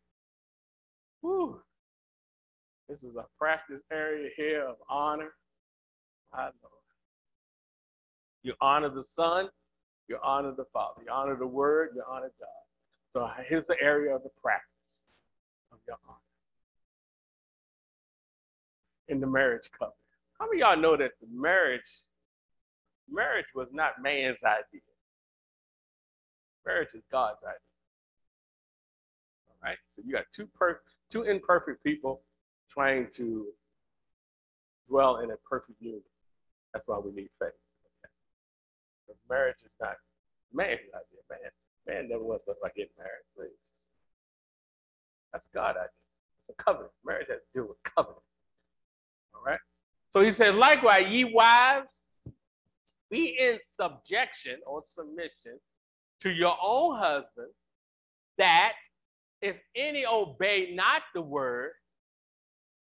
[1.22, 1.62] whew,
[2.88, 5.34] this is a practice area here of honor.
[6.34, 6.70] I know.
[8.44, 9.50] You honor the Son,
[10.08, 12.48] you honor the Father, you honor the Word, you honor God.
[13.12, 15.06] So here's the area of the practice
[15.72, 16.18] of your honor
[19.12, 19.95] in the marriage covenant.
[20.39, 21.82] How many y'all know that the marriage,
[23.12, 24.82] marriage was not man's idea?
[26.65, 27.60] Marriage is God's idea.
[29.50, 29.78] All right.
[29.93, 30.80] So you got two per
[31.12, 32.21] two imperfect people
[32.69, 33.47] trying to
[34.88, 36.02] dwell in a perfect union.
[36.74, 37.52] That's why we need faith.
[39.10, 39.17] Okay.
[39.30, 39.95] marriage is not
[40.54, 41.52] man's idea, man.
[41.86, 43.89] Man never wants to like getting married, please.
[45.34, 45.89] That's God's idea.
[46.39, 46.91] It's a covenant.
[47.06, 48.24] Marriage has to do with covenant.
[49.34, 49.60] All right.
[50.12, 51.94] So he says, likewise, ye wives,
[53.10, 55.60] be in subjection or submission
[56.22, 57.56] to your own husbands,
[58.38, 58.74] that
[59.41, 61.72] if any obey not the word,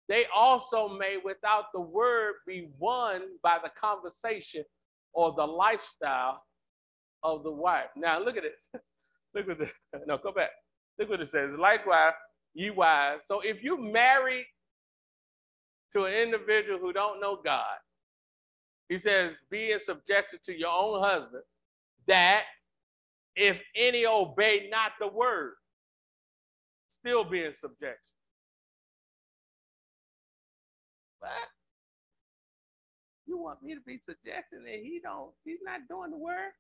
[0.10, 4.64] they also may, without the word, be won by the conversation
[5.14, 6.44] or the lifestyle
[7.24, 7.88] of the wife.
[7.96, 8.82] Now, look at this.
[9.34, 9.72] look at this.
[10.08, 10.50] No, go back.
[11.00, 11.52] Look what it says.
[11.58, 12.14] Likewise,
[12.54, 13.24] ye wives.
[13.28, 14.46] So if you marry
[15.94, 17.78] to an individual who don't know God,
[18.90, 21.44] he says, be in subjection to your own husband,
[22.08, 22.44] that
[23.36, 25.54] if any obey not the word,
[26.90, 27.98] still be in subjection.
[31.22, 31.30] But
[33.26, 36.52] you want me to be subjected and he don't, he's not doing the word?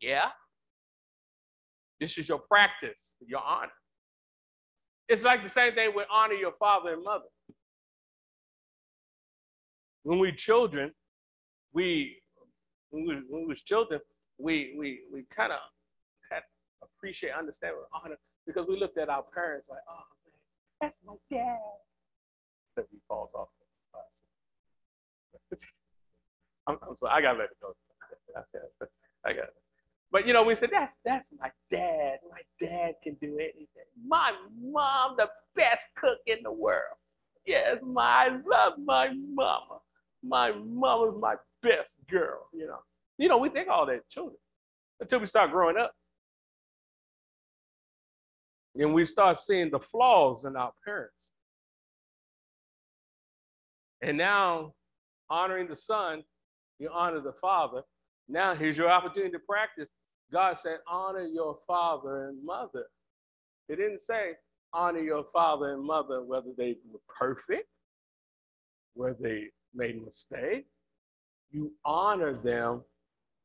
[0.00, 0.28] Yeah.
[2.00, 3.72] This is your practice, your honor.
[5.08, 7.24] It's like the same thing with honor your father and mother
[10.08, 10.90] when we children,
[11.74, 12.16] we
[12.88, 14.00] when we, when we was children,
[14.38, 15.58] we we we kind of
[16.30, 16.40] had
[16.82, 20.40] appreciate, understand, honor because we looked at our parents like, oh man,
[20.80, 21.58] that's my dad.
[22.76, 23.48] That he falls off.
[26.66, 27.74] I'm, I'm sorry, I gotta let it go.
[29.26, 29.48] I got.
[30.10, 32.20] But you know, we said that's that's my dad.
[32.30, 33.88] My dad can do anything.
[34.06, 36.96] My mom, the best cook in the world.
[37.44, 39.80] Yes, my I love my mama.
[40.22, 42.48] My mama's my best girl.
[42.52, 42.78] You know,
[43.18, 44.36] you know, we think all that children
[45.00, 45.92] until we start growing up,
[48.74, 51.30] and we start seeing the flaws in our parents.
[54.02, 54.74] And now,
[55.30, 56.22] honoring the son,
[56.78, 57.82] you honor the father.
[58.28, 59.88] Now, here's your opportunity to practice
[60.32, 62.84] God said, honor your father and mother.
[63.66, 64.32] He didn't say,
[64.72, 67.68] honor your father and mother, whether they were perfect,
[68.94, 70.80] whether they made mistakes.
[71.50, 72.82] You honor them,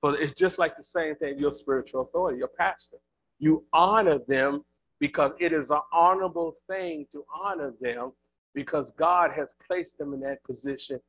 [0.02, 2.98] but it's just like the same thing, your spiritual authority, your pastor.
[3.40, 4.64] You honor them
[5.00, 8.12] because it is an honorable thing to honor them
[8.54, 11.00] because God has placed them in that position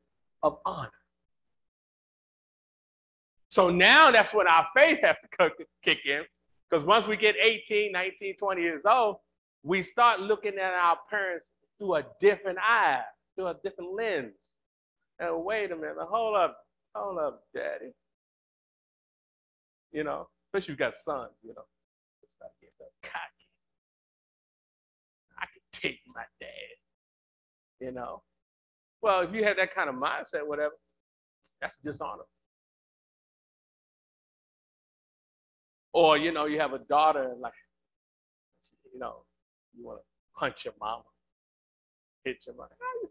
[0.42, 0.90] of honor.
[3.48, 5.50] So now that's when our faith has to
[5.82, 6.22] kick in.
[6.68, 9.16] Because once we get 18, 19, 20 years old,
[9.62, 13.02] we start looking at our parents through a different eye,
[13.36, 14.53] through a different lens.
[15.20, 16.58] And wait a minute, hold up,
[16.94, 17.92] hold up, daddy.
[19.92, 21.64] You know, especially you got sons, you know.
[22.36, 23.48] Start getting cocky.
[25.38, 26.48] I can take my dad.
[27.80, 28.22] You know.
[29.02, 30.74] Well, if you have that kind of mindset, whatever,
[31.60, 32.22] that's dishonor.
[35.92, 37.52] Or, you know, you have a daughter and like,
[38.92, 39.24] you know,
[39.76, 40.04] you want to
[40.38, 41.04] punch your mama,
[42.24, 42.70] hit your mama.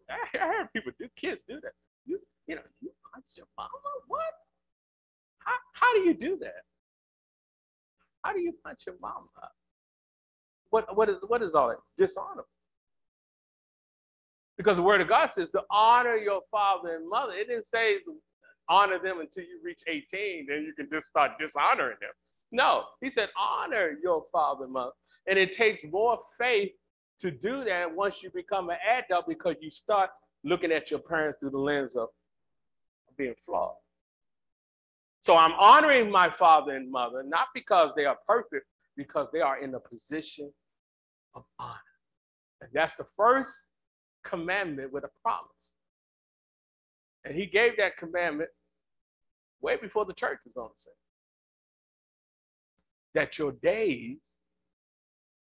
[0.09, 1.71] I, I heard people do, kids do that.
[2.05, 3.69] You, you know, you punch your mama?
[4.07, 4.21] What?
[5.39, 6.63] How, how do you do that?
[8.23, 9.27] How do you punch your mama
[10.69, 11.77] What, what, is, what is all that?
[11.97, 12.47] Dishonorable.
[14.57, 17.33] Because the word of God says to honor your father and mother.
[17.33, 17.97] It didn't say
[18.69, 22.11] honor them until you reach 18, then you can just start dishonoring them.
[22.51, 24.91] No, he said, honor your father and mother.
[25.27, 26.71] And it takes more faith
[27.21, 30.09] to do that once you become an adult because you start
[30.43, 32.09] looking at your parents through the lens of
[33.17, 33.75] being flawed.
[35.21, 38.65] So I'm honoring my father and mother, not because they are perfect,
[38.97, 40.51] because they are in a position
[41.35, 41.79] of honor.
[42.61, 43.69] And that's the first
[44.25, 45.77] commandment with a promise.
[47.25, 48.49] And he gave that commandment
[49.61, 50.93] way before the church was on the scene
[53.13, 54.17] that your days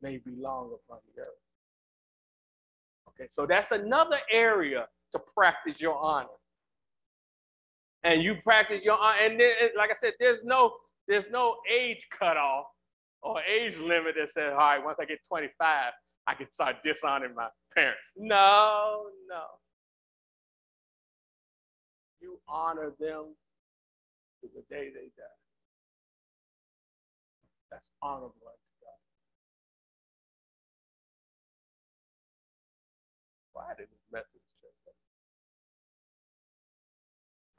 [0.02, 1.41] may be long upon the earth.
[3.30, 6.28] So that's another area to practice your honor.
[8.04, 10.74] And you practice your honor, and then, like I said, there's no
[11.08, 12.66] there's no age cutoff
[13.22, 15.92] or age limit that says, all right, once I get 25,
[16.28, 18.02] I can start dishonoring my parents.
[18.16, 19.44] No, no.
[22.22, 23.36] You honor them
[24.42, 25.38] to the day they die.
[27.72, 28.34] That's honorable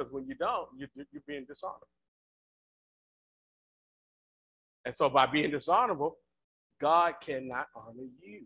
[0.03, 1.87] Because when you don't, you, you're being dishonorable.
[4.85, 6.17] And so by being dishonorable,
[6.81, 8.43] God cannot honor you.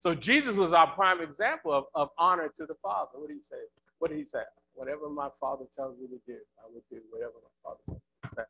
[0.00, 3.12] So Jesus was our prime example of, of honor to the Father.
[3.14, 3.56] What did he say?
[3.98, 4.42] What did he say?
[4.74, 8.00] Whatever my Father tells me to do, I will do whatever my Father
[8.34, 8.44] says.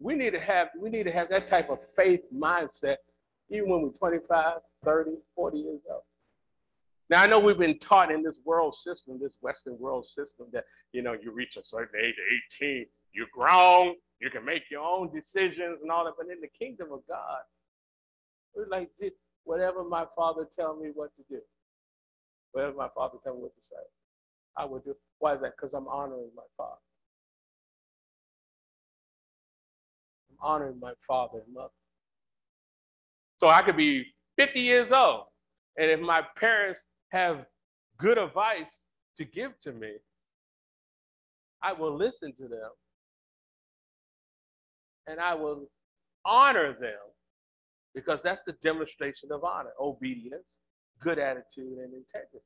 [0.00, 2.96] We need to have we need to have that type of faith mindset
[3.48, 6.02] even when we're 25, 30, 40 years old.
[7.08, 10.64] Now I know we've been taught in this world system, this Western world system, that
[10.92, 12.14] you know you reach a certain age,
[12.60, 16.14] 18, you're grown, you can make your own decisions and all that.
[16.18, 17.38] But in the kingdom of God,
[18.54, 18.90] we're like
[19.44, 21.40] whatever my father tell me what to do,
[22.52, 23.76] whatever my father tell me what to say,
[24.56, 24.94] I will do.
[25.18, 25.52] Why is that?
[25.56, 26.80] Because I'm honoring my father.
[30.30, 31.70] I'm honoring my father and mother.
[33.38, 34.06] So I could be
[34.38, 35.26] 50 years old,
[35.78, 37.46] and if my parents have
[37.98, 38.84] good advice
[39.16, 39.92] to give to me,
[41.62, 42.70] I will listen to them
[45.06, 45.68] and I will
[46.24, 46.98] honor them
[47.94, 50.58] because that's the demonstration of honor, obedience,
[51.00, 52.44] good attitude, and integrity.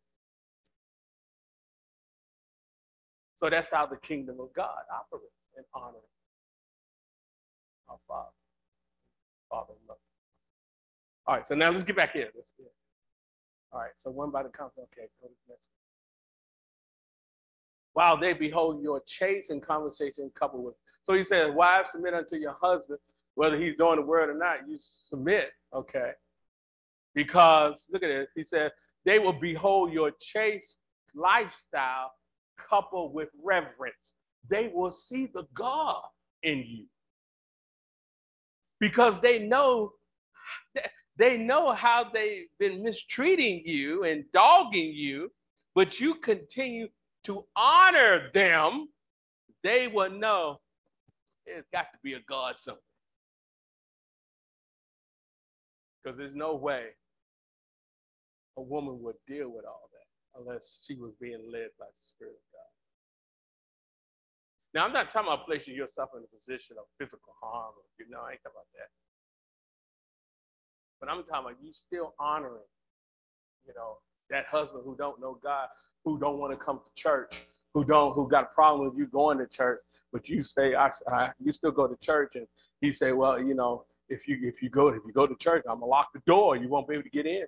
[3.37, 5.97] So that's how the kingdom of God operates in honor
[7.89, 8.29] our Father.
[9.51, 9.99] Father Mother.
[11.27, 12.29] All right, so now let's get back here.
[12.35, 12.71] Let's get
[13.73, 14.73] All right, so one by the count.
[14.79, 15.68] Okay, go to the next.
[17.93, 20.75] While they behold your chase and conversation coupled with.
[21.03, 22.99] So he says, Wives, submit unto your husband,
[23.35, 26.12] whether he's doing the word or not, you submit, okay?
[27.14, 28.71] Because, look at this, he said,
[29.05, 30.79] they will behold your chaste
[31.14, 32.12] lifestyle
[32.68, 34.12] coupled with reverence.
[34.49, 36.03] They will see the God
[36.43, 36.85] in you.
[38.79, 39.93] Because they know
[41.17, 45.31] they know how they've been mistreating you and dogging you,
[45.75, 46.89] but you continue
[47.25, 48.89] to honor them,
[49.63, 50.61] they will know
[51.47, 52.83] there's got to be a God something.
[56.03, 56.87] Because there's no way
[58.57, 62.33] a woman would deal with all that unless she was being led by the Spirit
[62.33, 62.71] of God.
[64.73, 67.75] Now, I'm not talking about placing yourself in a position of physical harm.
[67.75, 68.91] Or, you know, I ain't talking about that.
[71.01, 72.63] But I'm talking about you still honoring,
[73.67, 73.99] you know,
[74.29, 75.69] that husband who don't know God,
[76.05, 77.41] who don't want to come to church,
[77.75, 79.81] who don't, who got a problem with you going to church,
[80.13, 82.47] but you say, I, I you still go to church, and
[82.81, 85.65] he say, well, you know, if you if you go if you go to church,
[85.69, 86.57] I'm gonna lock the door.
[86.57, 87.45] You won't be able to get in.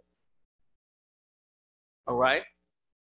[2.06, 2.42] All right,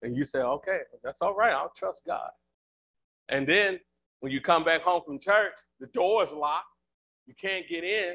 [0.03, 1.53] and you say, okay, that's all right.
[1.53, 2.31] I'll trust God.
[3.29, 3.81] And then
[4.21, 6.67] when you come back home from church, the door is locked.
[7.27, 8.15] You can't get in,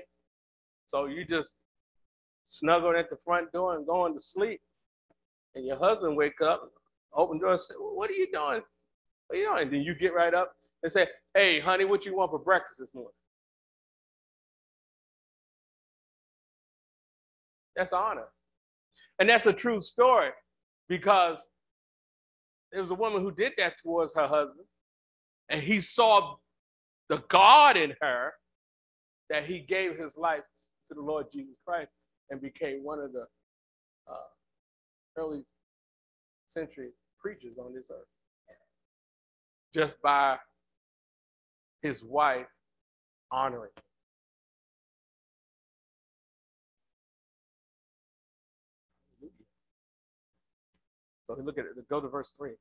[0.88, 1.56] so you just
[2.52, 4.62] snuggled at the front door and going to sleep.
[5.56, 6.70] And your husband wake up,
[7.14, 8.62] open door, and say, well, "What are you doing?
[9.28, 12.06] What are you doing?" And then you get right up and say, "Hey, honey, what
[12.06, 13.14] you want for breakfast this morning?"
[17.76, 18.28] That's honor.
[19.20, 20.32] And that's a true story
[20.90, 21.46] because
[22.72, 24.68] there was a woman who did that towards her husband,
[25.50, 26.36] and he saw
[27.08, 28.34] the God in her
[29.30, 30.44] that he gave his life
[30.90, 31.92] to the Lord Jesus Christ
[32.32, 33.28] and became one of the
[34.10, 34.30] uh,
[35.18, 35.44] early
[36.50, 36.90] century
[37.22, 38.08] preachers on this earth
[39.74, 40.38] just by
[41.82, 42.48] his wife
[43.32, 43.84] honoring him.
[51.28, 51.90] So look at it.
[51.90, 52.52] Go to verse 3.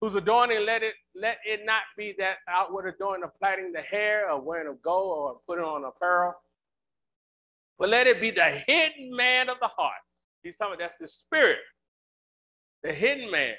[0.00, 4.30] Whose adorning let it let it not be that outward adorning of plaiting the hair
[4.30, 6.34] or wearing of gold or putting on apparel,
[7.78, 9.94] but let it be the hidden man of the heart.
[10.42, 11.58] He's talking that's the spirit,
[12.82, 13.54] the hidden man.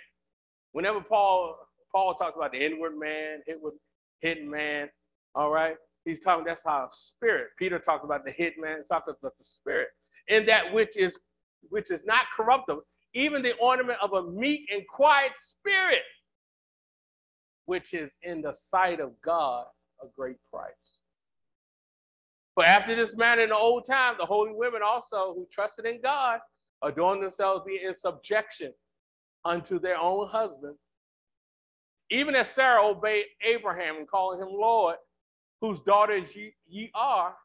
[0.72, 1.58] Whenever Paul
[1.92, 3.74] Paul talks about the inward man, inward
[4.22, 4.90] hidden man,
[5.34, 7.50] all right, he's talking that's how spirit.
[7.58, 9.90] Peter talks about the hidden man, talking about the spirit,
[10.28, 11.18] in that which is
[11.70, 12.82] which is not corruptible,
[13.14, 16.04] even the ornament of a meek and quiet spirit,
[17.66, 19.66] which is in the sight of God
[20.04, 20.72] a great price.
[22.56, 26.02] For after this manner in the old time, the holy women also who trusted in
[26.02, 26.40] God
[26.82, 28.74] adorned themselves being in subjection
[29.44, 30.80] unto their own husbands,
[32.10, 34.96] even as Sarah obeyed Abraham and calling him Lord,
[35.62, 37.36] whose daughters ye, ye are,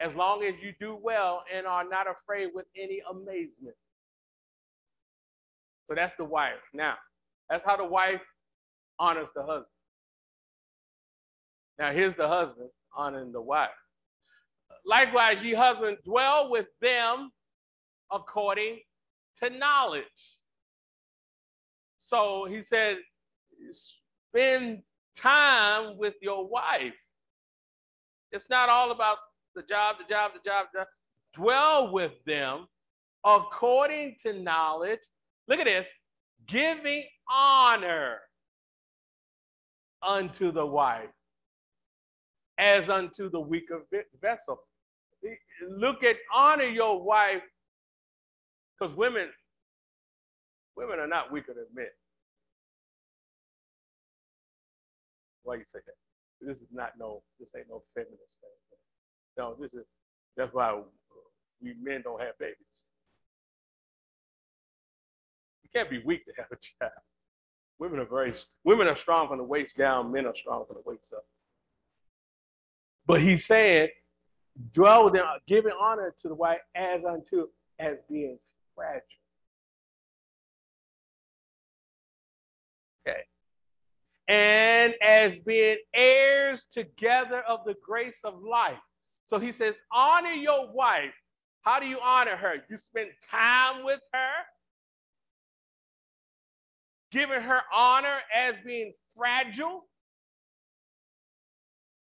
[0.00, 3.76] as long as you do well and are not afraid with any amazement.
[5.86, 6.60] So that's the wife.
[6.72, 6.94] Now,
[7.50, 8.22] that's how the wife
[8.98, 9.66] honors the husband.
[11.78, 13.70] Now, here's the husband honoring the wife.
[14.86, 17.30] Likewise, ye husbands, dwell with them
[18.12, 18.80] according
[19.38, 20.04] to knowledge.
[22.00, 22.98] So he said,
[24.30, 24.82] spend
[25.16, 26.94] time with your wife.
[28.30, 29.18] It's not all about
[29.54, 30.88] the job, the job, the job, the job.
[31.34, 32.66] Dwell with them
[33.24, 35.00] according to knowledge.
[35.48, 35.88] Look at this
[36.46, 38.18] giving honor
[40.02, 41.08] unto the wife
[42.58, 43.82] as unto the weaker
[44.20, 44.58] vessel.
[45.68, 47.42] Look at honor your wife
[48.78, 49.28] because women
[50.76, 51.86] women are not weaker than men.
[55.44, 56.46] Why you say that?
[56.46, 58.78] This is not no this ain't no feminist thing.
[59.38, 59.84] No, this is
[60.36, 60.80] that's why
[61.62, 62.56] we men don't have babies.
[65.62, 66.92] You can't be weak to have a child.
[67.78, 70.90] Women are very women are strong from the waist down, men are strong from the
[70.90, 71.24] waist up.
[73.06, 73.88] But he's saying,
[74.72, 77.48] dwell with them, giving honor to the wife as unto
[77.78, 78.38] as being
[78.74, 79.02] fragile.
[83.06, 83.20] Okay.
[84.28, 88.78] And as being heirs together of the grace of life.
[89.26, 91.14] So he says, honor your wife.
[91.62, 92.56] How do you honor her?
[92.68, 94.32] You spend time with her,
[97.10, 99.86] giving her honor as being fragile.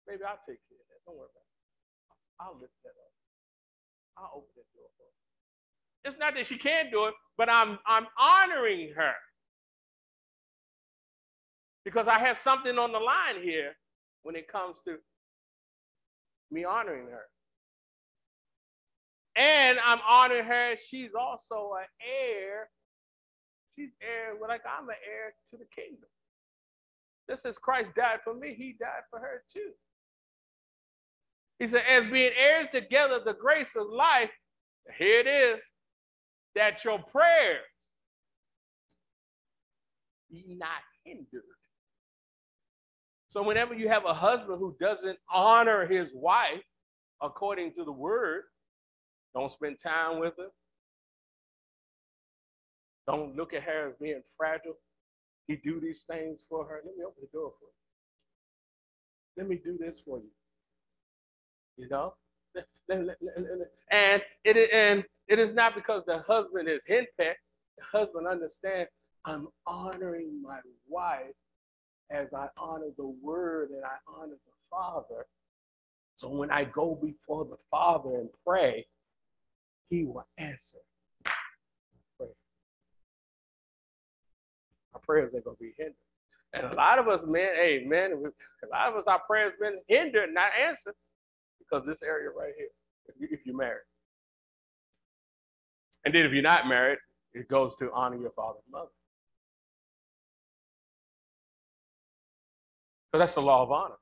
[0.08, 1.04] Maybe I'll take care of that.
[1.06, 1.41] Don't worry about it.
[2.42, 3.12] I'll lift that up.
[4.18, 6.10] I'll open that door for her.
[6.10, 9.14] It's not that she can't do it, but I'm I'm honoring her.
[11.84, 13.72] Because I have something on the line here
[14.22, 14.96] when it comes to
[16.50, 17.24] me honoring her.
[19.34, 20.76] And I'm honoring her.
[20.76, 22.68] She's also an heir.
[23.76, 26.08] She's heir, well, like I'm an heir to the kingdom.
[27.28, 29.70] Just as Christ died for me, he died for her too.
[31.62, 34.30] He said, as being heirs together the grace of life,
[34.98, 35.62] here it is,
[36.56, 37.60] that your prayers
[40.28, 41.44] be not hindered.
[43.28, 46.64] So whenever you have a husband who doesn't honor his wife
[47.22, 48.42] according to the word,
[49.32, 50.48] don't spend time with her.
[53.06, 54.74] Don't look at her as being fragile.
[55.46, 56.80] He do these things for her.
[56.84, 57.72] Let me open the door for you.
[59.36, 60.30] Let me do this for you.
[61.76, 62.14] You know?
[63.90, 67.40] And it, and it is not because the husband is henpecked.
[67.78, 68.90] The husband understands
[69.24, 70.58] I'm honoring my
[70.88, 71.34] wife
[72.10, 75.26] as I honor the word and I honor the Father.
[76.16, 78.86] So when I go before the Father and pray,
[79.88, 80.78] he will answer.
[82.18, 82.30] Prayer.
[84.94, 85.94] Our prayers ain't gonna be hindered.
[86.54, 89.78] And a lot of us, men, hey, men, a lot of us, our prayers been
[89.88, 90.94] hindered, not answered,
[91.62, 92.68] because this area right here,
[93.06, 93.82] if, you, if you're married.
[96.04, 96.98] And then if you're not married,
[97.34, 98.90] it goes to honor your father and mother.
[103.12, 103.94] So that's the law of honor.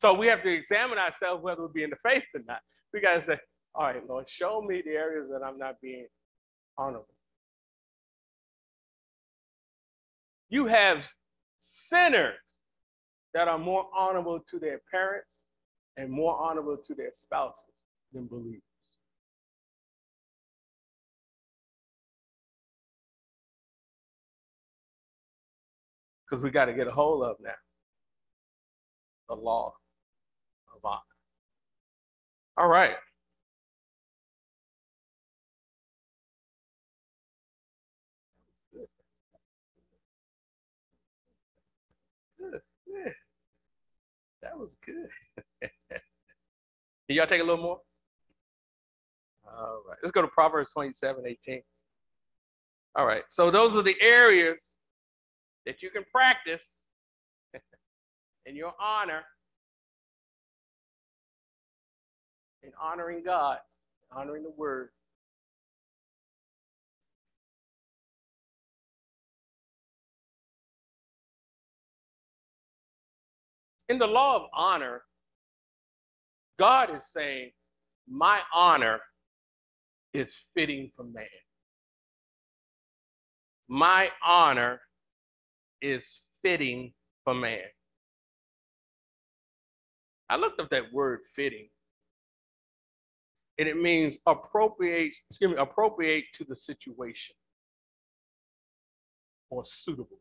[0.00, 2.60] So we have to examine ourselves whether we're being the faith or not.
[2.94, 3.38] We got to say,
[3.74, 6.06] all right, Lord, show me the areas that I'm not being
[6.78, 7.06] honorable.
[10.48, 11.06] You have
[11.58, 12.36] sinners
[13.38, 15.44] that are more honorable to their parents
[15.96, 17.62] and more honorable to their spouses
[18.12, 18.62] than believers.
[26.28, 27.50] Because we got to get a hold of now
[29.28, 29.72] the law
[30.74, 31.00] of honor.
[32.56, 32.96] All right.
[38.72, 38.88] Good.
[42.40, 43.12] Good.
[44.48, 45.08] That was good.
[45.90, 47.80] Can y'all take a little more?
[49.46, 49.98] All right.
[50.02, 51.62] Let's go to Proverbs 27 18.
[52.96, 53.22] All right.
[53.28, 54.74] So those are the areas
[55.66, 56.64] that you can practice
[58.46, 59.22] in your honor
[62.62, 63.58] in honoring God,
[64.10, 64.88] honoring the word.
[73.88, 75.02] In the law of honor,
[76.58, 77.50] God is saying,
[78.08, 79.00] My honor
[80.12, 81.24] is fitting for man.
[83.68, 84.80] My honor
[85.80, 86.92] is fitting
[87.24, 87.62] for man.
[90.30, 91.68] I looked up that word fitting.
[93.58, 97.34] And it means appropriate, excuse me, appropriate to the situation
[99.50, 100.20] or suitable.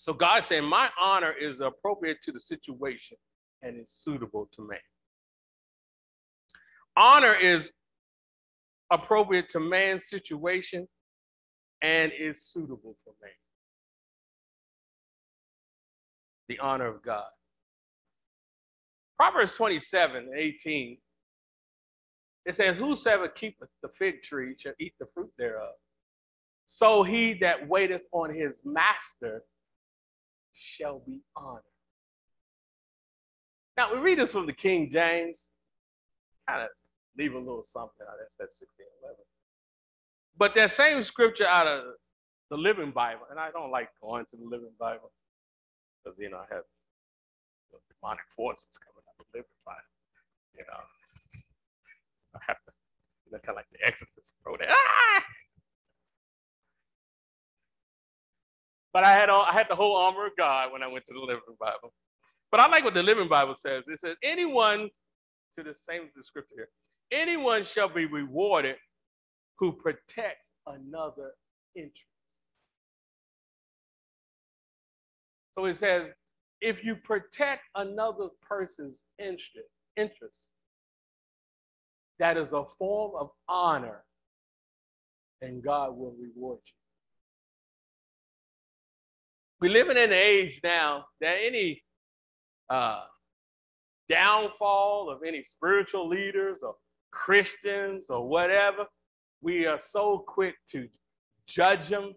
[0.00, 3.18] So God saying, My honor is appropriate to the situation
[3.60, 4.78] and is suitable to man.
[6.96, 7.70] Honor is
[8.90, 10.88] appropriate to man's situation
[11.82, 13.30] and is suitable for man.
[16.48, 17.28] The honor of God.
[19.18, 20.96] Proverbs 27 18,
[22.46, 25.74] it says, Whosoever keepeth the fig tree shall eat the fruit thereof.
[26.64, 29.42] So he that waiteth on his master
[30.54, 31.62] shall be honored.
[33.76, 35.46] Now, we read this from the King James,
[36.48, 36.68] kind of
[37.16, 38.16] leave a little something out.
[38.38, 39.16] That's that 1611.
[40.36, 41.84] But that same scripture out of
[42.50, 45.12] the Living Bible, and I don't like going to the Living Bible
[46.02, 46.64] because, you know, I have
[47.70, 49.94] you know, demonic forces coming out of the Living Bible,
[50.56, 50.82] you know.
[52.34, 52.72] I have to,
[53.26, 54.68] you know, kind of like the exorcist throw that.
[54.70, 55.24] Ah!
[58.92, 61.14] But I had all, I had the whole armor of God when I went to
[61.14, 61.92] the Living Bible.
[62.50, 63.84] But I like what the Living Bible says.
[63.86, 64.90] It says, anyone,
[65.56, 66.68] to the same the scripture here,
[67.12, 68.76] anyone shall be rewarded
[69.58, 71.32] who protects another
[71.76, 72.04] interest.
[75.56, 76.10] So it says,
[76.60, 80.50] if you protect another person's interest, interest,
[82.18, 84.04] that is a form of honor,
[85.42, 86.79] and God will reward you.
[89.60, 91.82] We're living in an age now that any
[92.70, 93.02] uh,
[94.08, 96.76] downfall of any spiritual leaders or
[97.10, 98.86] Christians or whatever,
[99.42, 100.88] we are so quick to
[101.46, 102.14] judge them.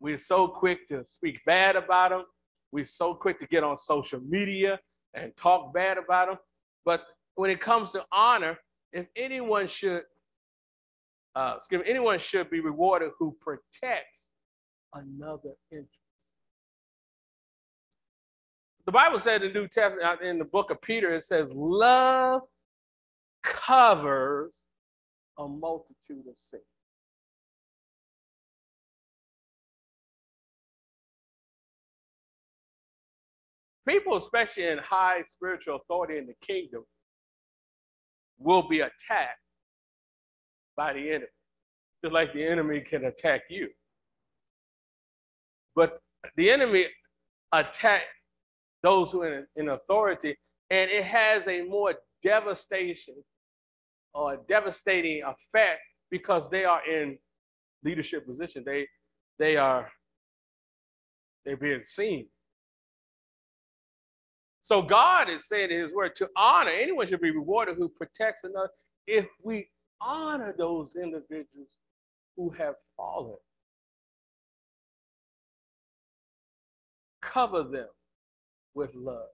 [0.00, 2.24] We're so quick to speak bad about them.
[2.72, 4.80] We're so quick to get on social media
[5.12, 6.38] and talk bad about them.
[6.86, 7.02] But
[7.34, 8.56] when it comes to honor,
[8.92, 10.02] if anyone should
[11.34, 14.30] uh, excuse me, anyone should be rewarded who protects
[14.94, 16.01] another interest.
[18.86, 21.48] The Bible said in the New Testament, uh, in the book of Peter, it says,
[21.52, 22.42] love
[23.42, 24.54] covers
[25.38, 26.62] a multitude of sins.
[33.88, 36.84] People, especially in high spiritual authority in the kingdom,
[38.38, 39.38] will be attacked
[40.76, 41.26] by the enemy,
[42.04, 43.68] just like the enemy can attack you.
[45.74, 46.00] But
[46.36, 46.86] the enemy
[47.52, 48.02] attack
[48.82, 50.36] those who are in, in authority,
[50.70, 53.14] and it has a more devastation
[54.14, 55.80] or devastating effect
[56.10, 57.18] because they are in
[57.84, 58.62] leadership position.
[58.64, 58.86] They
[59.38, 59.90] they are
[61.44, 62.26] they're being seen.
[64.62, 68.44] So God is saying in his word to honor, anyone should be rewarded who protects
[68.44, 68.70] another.
[69.08, 69.68] If we
[70.00, 71.68] honor those individuals
[72.36, 73.36] who have fallen,
[77.20, 77.88] cover them
[78.74, 79.28] with love.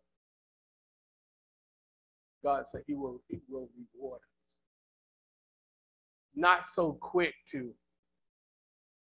[2.45, 4.57] God said he will, he will reward us.
[6.34, 7.72] Not so quick to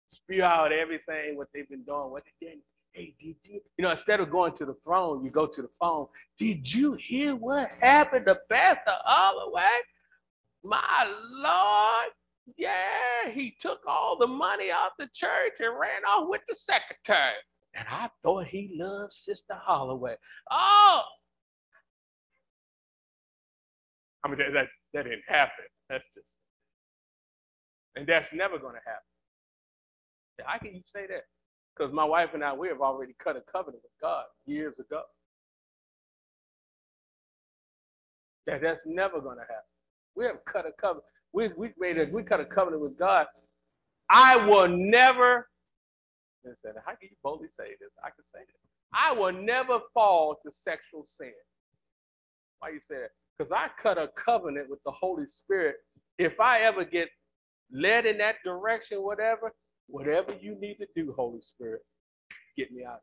[0.09, 2.59] spew out everything what they've been doing, what they did.
[2.93, 3.61] Hey, did you?
[3.77, 6.07] You know, instead of going to the throne, you go to the phone.
[6.39, 9.81] Did you hear what happened to Pastor Hollaway?
[10.63, 12.11] My Lord,
[12.57, 17.35] yeah, he took all the money out the church and ran off with the secretary.
[17.75, 20.15] And I thought he loved Sister Hollaway.
[20.51, 21.03] Oh,
[24.23, 25.65] I mean, that, that, that didn't happen.
[25.89, 26.29] That's just,
[27.95, 29.03] and that's never going to happen.
[30.45, 31.23] How can you say that?
[31.75, 35.01] Because my wife and I, we have already cut a covenant with God years ago.
[38.47, 39.69] That that's never going to happen.
[40.15, 41.05] We have cut a covenant.
[41.33, 43.27] We we made a we cut a covenant with God.
[44.09, 45.47] I will never.
[46.43, 47.91] Listen, how can you boldly say this?
[48.03, 48.55] I can say this.
[48.93, 51.33] I will never fall to sexual sin.
[52.59, 53.11] Why you say that?
[53.37, 55.75] Because I cut a covenant with the Holy Spirit.
[56.17, 57.09] If I ever get
[57.71, 59.53] led in that direction, whatever,
[59.87, 61.81] whatever you need to do, Holy Spirit,
[62.57, 63.01] get me out of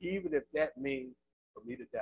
[0.00, 0.08] it.
[0.08, 1.14] Even if that means
[1.52, 2.00] for me to die.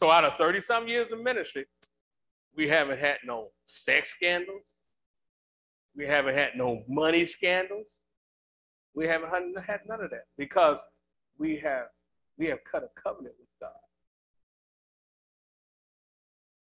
[0.00, 1.66] So out of 30 some years of ministry,
[2.56, 4.64] we haven't had no sex scandals.
[5.94, 8.04] We haven't had no money scandals.
[8.94, 10.80] We haven't had none of that because
[11.38, 11.88] we have
[12.38, 13.72] we have cut a covenant with God.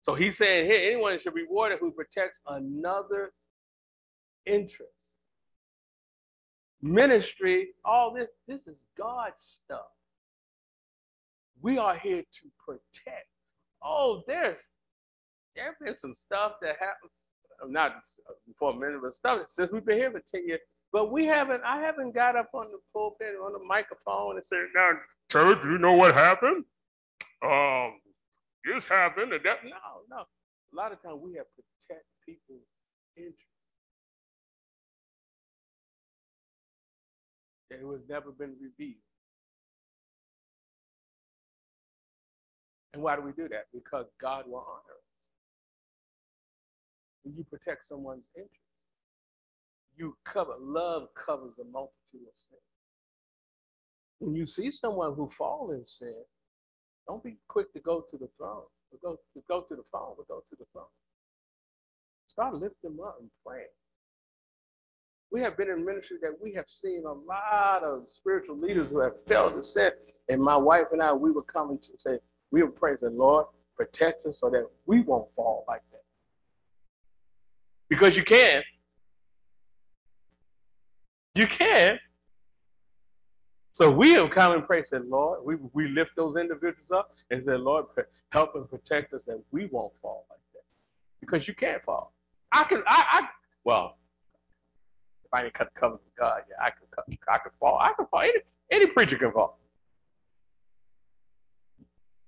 [0.01, 3.31] So he's saying here, anyone should be rewarded who protects another
[4.45, 4.91] interest.
[6.81, 9.87] Ministry, all this, this is God's stuff.
[11.61, 13.27] We are here to protect.
[13.83, 14.59] Oh, there's
[15.55, 17.11] there been some stuff that happened,
[17.73, 17.95] not
[18.57, 20.59] for a minute, but stuff since we've been here for 10 years.
[20.93, 24.65] But we haven't, I haven't got up on the pulpit, on the microphone and said,
[24.75, 24.91] now,
[25.31, 26.65] church, do you know what happened?
[27.43, 27.99] Um,
[28.65, 30.17] this happened, and that, no, no.
[30.17, 32.67] A lot of times we have protect people's
[33.15, 33.45] interests.
[37.69, 38.99] It was never been revealed.
[42.93, 43.67] And why do we do that?
[43.73, 45.29] Because God will honor us.
[47.23, 48.57] When you protect someone's interests,
[49.95, 52.61] you cover, love covers a multitude of sins.
[54.19, 56.15] When you see someone who fall in sin,
[57.07, 60.13] don't be quick to go to the throne, but go to go to the phone,
[60.17, 60.85] but go to the throne.
[62.27, 63.65] Start lifting them up and praying.
[65.31, 68.99] We have been in ministry that we have seen a lot of spiritual leaders who
[68.99, 69.91] have failed to sin.
[70.29, 72.19] And my wife and I, we were coming to say,
[72.51, 73.45] we were praying, saying, Lord,
[73.75, 76.01] protect us so that we won't fall like that.
[77.89, 78.61] Because you can.
[81.33, 81.97] You can.
[83.73, 87.43] So we have come and prayed, said, Lord, we, we lift those individuals up and
[87.45, 87.85] said, Lord,
[88.29, 90.63] help and protect us that we won't fall like that.
[91.21, 92.13] Because you can't fall.
[92.51, 93.27] I can, I, I
[93.63, 93.97] well,
[95.23, 97.79] if I didn't cut the covenant with God, yeah, I could, I could fall.
[97.81, 98.21] I can fall.
[98.21, 98.39] Any,
[98.71, 99.57] any preacher can fall.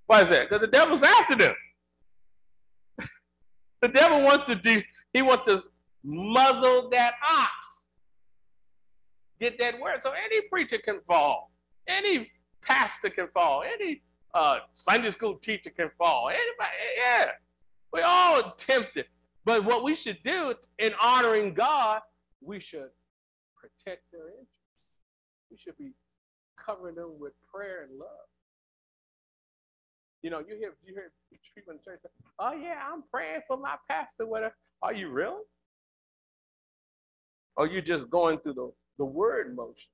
[0.08, 0.50] Why is that?
[0.50, 1.54] Because the devil's after them.
[3.82, 4.84] the devil wants to
[5.14, 5.64] he wants to
[6.04, 7.74] muzzle that ox
[9.44, 10.02] get that word.
[10.02, 11.52] So any preacher can fall.
[11.88, 12.32] Any
[12.62, 13.64] pastor can fall.
[13.64, 14.02] Any
[14.34, 16.30] uh, Sunday school teacher can fall.
[16.30, 17.26] Anybody, yeah.
[17.92, 19.06] We all tempted.
[19.46, 22.00] But what we should do in honoring God,
[22.42, 22.90] we should
[23.60, 24.50] protect their interests.
[25.52, 25.92] We should be
[26.66, 28.08] covering them with prayer and love.
[30.24, 31.12] You know, you hear you hear
[31.54, 32.10] people in the church say,
[32.40, 34.56] "Oh yeah, I'm praying for my pastor." Whatever.
[34.82, 35.44] Are you really?
[37.56, 39.92] Or you just going through the, the word motion?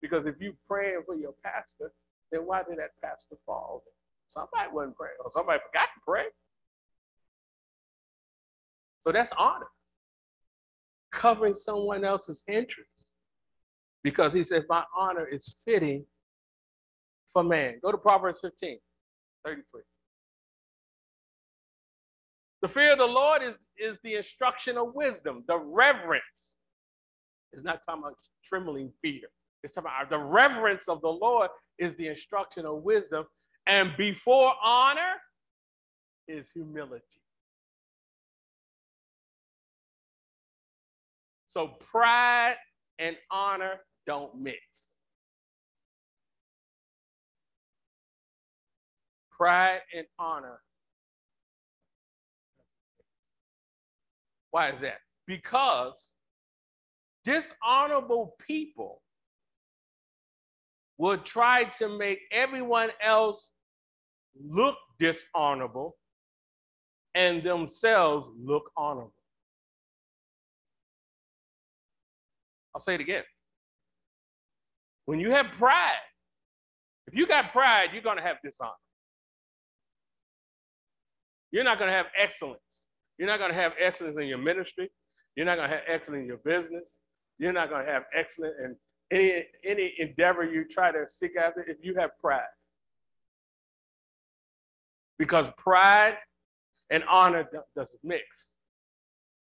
[0.00, 1.92] Because if you praying for your pastor,
[2.32, 3.84] then why did that pastor fall?
[4.28, 6.24] Somebody wasn't praying, or somebody forgot to pray.
[9.00, 9.68] So that's honor.
[11.12, 13.12] Covering someone else's interests.
[14.02, 16.04] Because he says, My honor is fitting
[17.32, 17.78] for man.
[17.82, 18.78] Go to Proverbs 15,
[19.44, 19.82] 33.
[22.62, 26.56] The fear of the Lord is, is the instruction of wisdom, the reverence.
[27.52, 29.28] is not talking about trembling fear.
[29.64, 33.26] It's talking about the reverence of the Lord is the instruction of wisdom.
[33.66, 35.14] And before honor
[36.28, 37.04] is humility.
[41.48, 42.56] So pride
[42.98, 44.91] and honor don't mix.
[49.42, 50.60] Pride and honor.
[54.52, 54.98] Why is that?
[55.26, 56.14] Because
[57.24, 59.02] dishonorable people
[60.96, 63.50] will try to make everyone else
[64.48, 65.96] look dishonorable
[67.16, 69.12] and themselves look honorable.
[72.76, 73.24] I'll say it again.
[75.06, 75.98] When you have pride,
[77.08, 78.70] if you got pride, you're going to have dishonor.
[81.52, 82.86] You're not going to have excellence.
[83.18, 84.90] You're not going to have excellence in your ministry.
[85.36, 86.96] You're not going to have excellence in your business.
[87.38, 88.76] You're not going to have excellence in
[89.12, 92.42] any, any endeavor you try to seek after if you have pride.
[95.18, 96.16] Because pride
[96.90, 97.46] and honor
[97.76, 98.52] doesn't mix.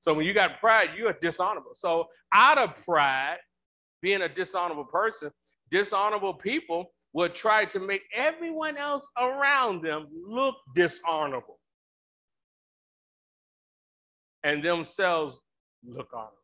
[0.02, 1.72] So when you got pride, you are dishonorable.
[1.76, 3.38] So out of pride,
[4.02, 5.30] being a dishonorable person,
[5.70, 11.59] dishonorable people will try to make everyone else around them look dishonorable
[14.44, 15.40] and themselves
[15.86, 16.36] look honorable.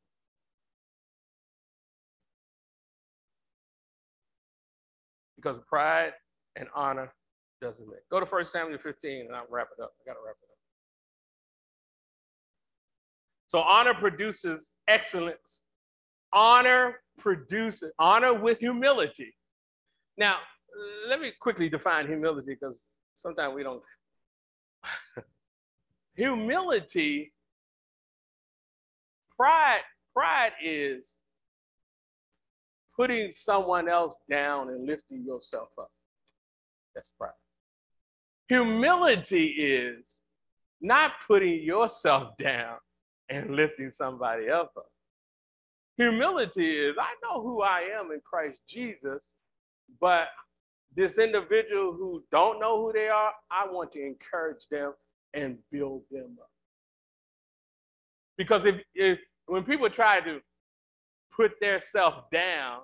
[5.35, 6.13] Because pride
[6.55, 7.13] and honor
[7.61, 8.01] doesn't mix.
[8.09, 9.93] Go to 1 Samuel 15 and I'll wrap it up.
[10.01, 10.55] I got to wrap it up.
[13.47, 15.61] So honor produces excellence.
[16.33, 19.33] Honor produces honor with humility.
[20.17, 20.37] Now,
[21.07, 22.83] let me quickly define humility because
[23.15, 23.81] sometimes we don't.
[26.15, 27.31] humility,
[29.37, 29.81] pride,
[30.13, 31.21] pride is
[32.95, 35.91] putting someone else down and lifting yourself up.
[36.93, 37.31] That's pride.
[38.47, 40.21] Humility is
[40.81, 42.77] not putting yourself down
[43.29, 44.89] and lifting somebody else up.
[45.97, 49.29] Humility is I know who I am in Christ Jesus,
[49.99, 50.27] but
[50.95, 54.93] this individual who don't know who they are, I want to encourage them
[55.33, 56.49] and build them up.
[58.37, 60.39] Because if, if when people try to
[61.35, 62.81] put their self down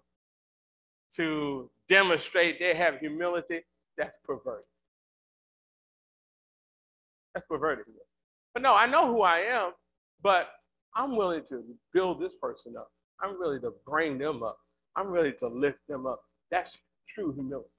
[1.15, 3.61] to demonstrate they have humility,
[3.97, 4.65] that's perverted.
[7.33, 7.85] That's perverted.
[8.53, 9.71] But no, I know who I am.
[10.23, 10.49] But
[10.95, 12.91] I'm willing to build this person up.
[13.21, 14.57] I'm willing to bring them up.
[14.95, 16.21] I'm willing to lift them up.
[16.49, 16.77] That's
[17.07, 17.69] true humility.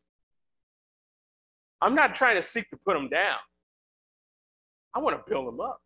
[1.80, 3.36] I'm not trying to seek to put them down.
[4.94, 5.80] I want to build them up.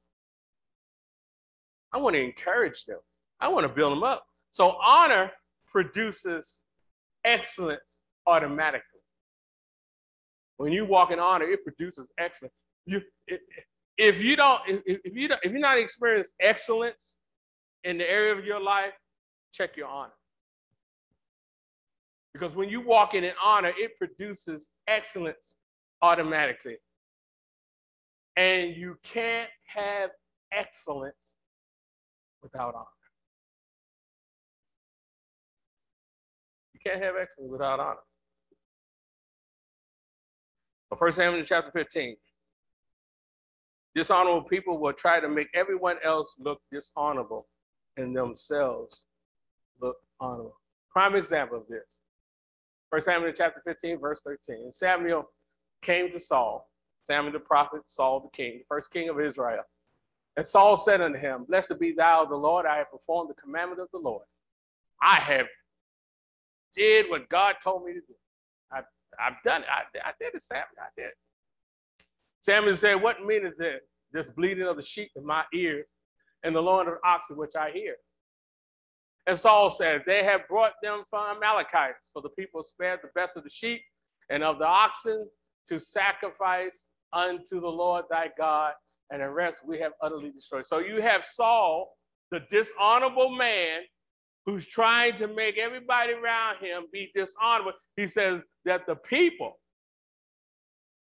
[1.97, 2.99] I want to encourage them.
[3.41, 4.27] I want to build them up.
[4.51, 5.31] So honor
[5.67, 6.61] produces
[7.25, 9.01] excellence automatically.
[10.59, 12.53] When you walk in honor, it produces excellence.
[12.85, 13.01] You,
[13.97, 17.17] if you don't, if, if you don't, if you're not experiencing excellence
[17.85, 18.93] in the area of your life,
[19.53, 20.13] check your honor.
[22.35, 25.55] Because when you walk in honor, it produces excellence
[26.03, 26.77] automatically.
[28.37, 30.11] And you can't have
[30.53, 31.36] excellence
[32.53, 32.85] without honor.
[36.75, 38.01] You can't have excellence without honor.
[40.91, 42.17] But First Samuel chapter 15.
[43.95, 47.47] Dishonorable people will try to make everyone else look dishonorable
[47.97, 49.07] and themselves
[49.81, 50.61] look honorable.
[50.91, 52.01] Prime example of this.
[52.91, 54.71] First Samuel chapter 15, verse 13.
[54.71, 55.29] Samuel
[55.83, 56.71] came to Saul,
[57.05, 59.65] Samuel the prophet, Saul the king, first king of Israel.
[60.37, 63.81] And Saul said unto him, Blessed be thou the Lord, I have performed the commandment
[63.81, 64.25] of the Lord.
[65.01, 65.47] I have
[66.75, 68.15] did what God told me to do.
[68.71, 68.81] I,
[69.19, 69.69] I've done it.
[69.71, 70.67] I, I did it, Samuel.
[70.79, 71.17] I did it.
[72.41, 73.81] Samuel said, What meaneth this?
[74.13, 75.87] This bleeding of the sheep in my ears
[76.45, 77.97] and the lowing of the oxen which I hear.
[79.27, 83.37] And Saul said, They have brought them from Amalekites, for the people spared the best
[83.37, 83.83] of the sheep
[84.31, 85.27] and of the oxen
[85.69, 88.75] to sacrifice unto the Lord thy God,
[89.11, 90.67] and the rest we have utterly destroyed.
[90.67, 91.97] So you have Saul,
[92.31, 93.83] the dishonorable man,
[94.47, 97.73] who's trying to make everybody around him be dishonorable.
[97.97, 99.59] He says that the people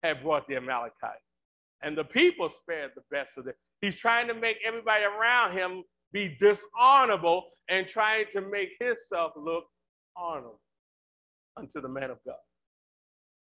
[0.03, 1.20] have brought the Amalekites,
[1.82, 3.55] and the people spared the best of them.
[3.82, 9.64] He's trying to make everybody around him be dishonorable and trying to make himself look
[10.16, 10.61] honorable
[11.59, 12.36] unto the man of God.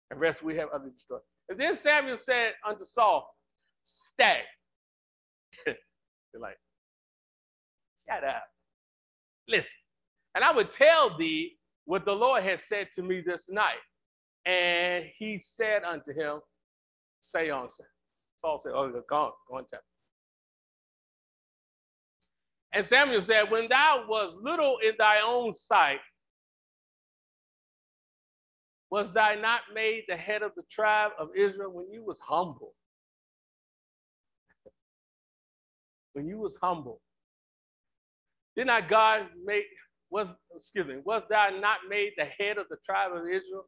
[0.09, 1.21] And rest we have utterly destroyed.
[1.49, 3.34] And then Samuel said unto Saul,
[3.85, 4.39] Stay.
[5.65, 5.75] They're
[6.41, 6.57] like,
[8.07, 8.43] shut up.
[9.47, 9.71] Listen.
[10.33, 13.79] And I would tell thee what the Lord has said to me this night.
[14.45, 16.39] And he said unto him,
[17.21, 17.69] Say on.
[18.37, 19.79] Saul said, Oh, go on, go on, tell.
[22.73, 25.99] And Samuel said, When thou was little in thy own sight,
[28.91, 32.73] was thou not made the head of the tribe of Israel when you was humble?
[36.15, 37.01] When you was humble.
[38.55, 39.65] Did not God make,
[40.09, 43.67] was, excuse me, was thou not made the head of the tribe of Israel?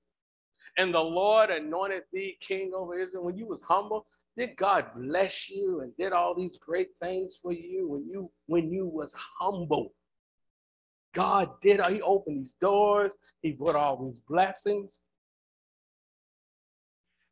[0.77, 4.05] And the Lord anointed thee king over Israel when you was humble?
[4.37, 8.71] Did God bless you and did all these great things for you when you when
[8.71, 9.93] you was humble?
[11.13, 14.99] God did, he opened these doors, he brought all these blessings.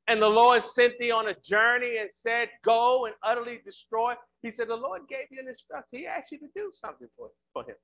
[0.07, 4.13] And the Lord sent thee on a journey and said, Go and utterly destroy.
[4.45, 5.87] He said, The Lord gave you an instruction.
[5.99, 7.75] He asked you to do something for, for him.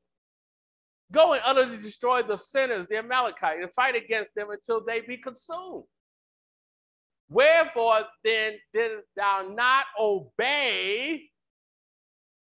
[1.11, 5.17] Go and utterly destroy the sinners, the Amalekites, and fight against them until they be
[5.17, 5.85] consumed.
[7.29, 11.23] Wherefore then didst thou not obey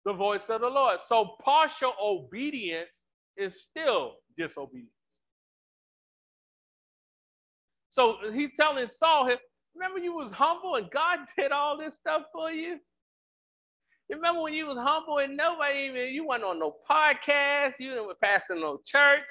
[0.03, 0.99] the voice of the Lord?
[1.05, 2.89] So partial obedience
[3.37, 4.89] is still disobedience.
[7.89, 9.29] So he's telling Saul,
[9.75, 12.79] remember you was humble and God did all this stuff for you?
[14.09, 18.19] Remember when you was humble and nobody even, you weren't on no podcast, you weren't
[18.21, 19.23] passing no church.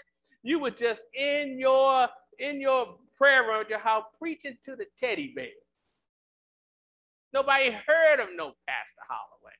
[0.42, 2.08] You were just in your
[2.38, 5.52] in your prayer room your house preaching to the teddy bears.
[7.32, 9.52] Nobody heard of no Pastor Hollaway.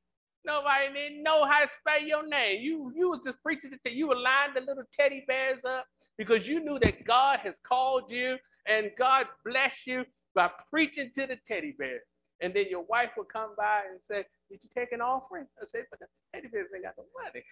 [0.45, 2.61] Nobody didn't know how to spell your name.
[2.63, 5.87] You you was just preaching to you were lining the little teddy bears up
[6.19, 8.37] because you knew that God has called you
[8.67, 10.05] and God bless you
[10.35, 12.03] by preaching to the teddy bears.
[12.41, 15.47] And then your wife would come by and say, Did you take an offering?
[15.61, 17.45] I said, But the teddy bears ain't got no money.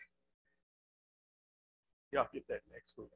[2.12, 3.08] Y'all get that next week.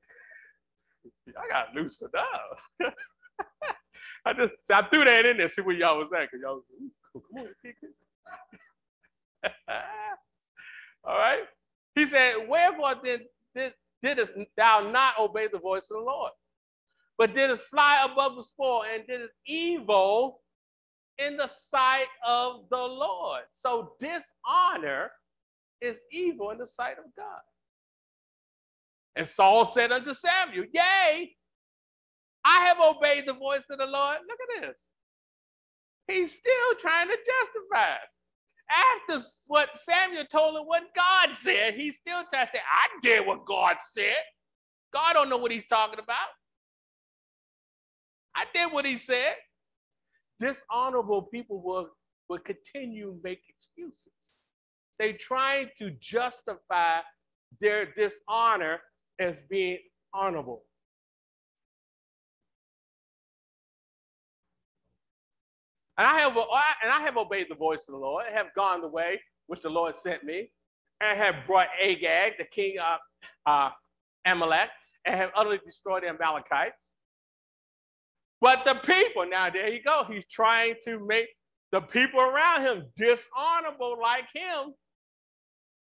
[1.36, 2.94] I got loosened up.
[4.26, 6.64] I just I threw that in there, see where y'all was at, because y'all was,
[7.14, 8.06] come on, kick it.
[11.04, 11.44] All right.
[11.94, 13.20] He said, Wherefore then
[13.54, 13.72] did,
[14.02, 16.32] didst thou not obey the voice of the Lord?
[17.16, 20.40] But didst fly above the spoil and didst evil
[21.18, 23.42] in the sight of the Lord.
[23.52, 25.10] So dishonor
[25.80, 27.40] is evil in the sight of God.
[29.16, 31.34] And Saul said unto Samuel, Yea,
[32.44, 34.18] I have obeyed the voice of the Lord.
[34.28, 34.80] Look at this.
[36.06, 37.96] He's still trying to justify.
[38.70, 43.26] After what Samuel told him what God said, he's still trying to say, I did
[43.26, 44.16] what God said.
[44.92, 46.28] God don't know what he's talking about.
[48.34, 49.34] I did what he said.
[50.40, 51.88] Dishonorable people will,
[52.28, 54.12] will continue to make excuses.
[54.98, 57.00] They trying to justify
[57.60, 58.80] their dishonor
[59.20, 59.78] as being
[60.12, 60.64] honorable.
[65.96, 68.80] And I have and I have obeyed the voice of the Lord, and have gone
[68.80, 70.50] the way which the Lord sent me,
[71.00, 72.98] and have brought Agag, the king of
[73.46, 73.70] uh,
[74.24, 74.70] Amalek,
[75.04, 76.92] and have utterly destroyed the Amalekites.
[78.40, 81.26] But the people, now there you go, he's trying to make
[81.72, 84.74] the people around him dishonorable like him.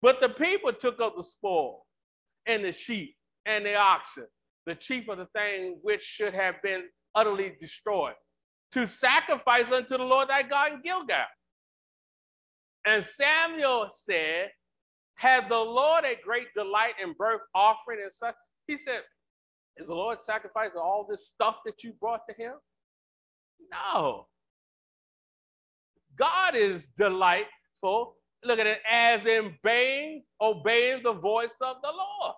[0.02, 1.86] But the people took up the spoil
[2.48, 4.28] and the sheep and the oxen,
[4.66, 6.84] the chief of the thing which should have been
[7.16, 8.16] utterly destroyed
[8.74, 11.26] to sacrifice unto the Lord thy God in Gilgal.
[12.86, 14.50] And Samuel said,
[15.16, 18.36] Had the Lord a great delight in burnt offering and such?
[18.68, 19.02] He said,
[19.80, 22.54] Is the Lord sacrificing all this stuff that you brought to him?
[23.72, 24.28] No.
[26.18, 28.16] God is delightful.
[28.44, 32.36] Look at it as in obeying, obeying the voice of the Lord.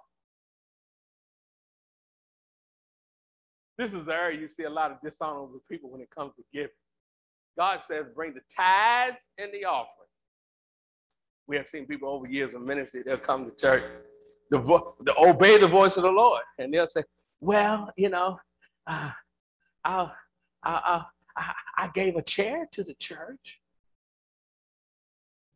[3.78, 6.44] This is the area you see a lot of dishonorable people when it comes to
[6.54, 6.70] giving.
[7.58, 9.88] God says, bring the tithes and the offering.
[11.48, 13.84] We have seen people over years of ministry, they'll come to church
[14.52, 16.42] the, vo- the obey the voice of the Lord.
[16.58, 17.04] And they'll say,
[17.42, 18.40] well, you know,
[18.88, 19.12] uh,
[19.84, 20.12] I,
[20.64, 21.04] I,
[21.38, 23.62] I, I gave a chair to the church.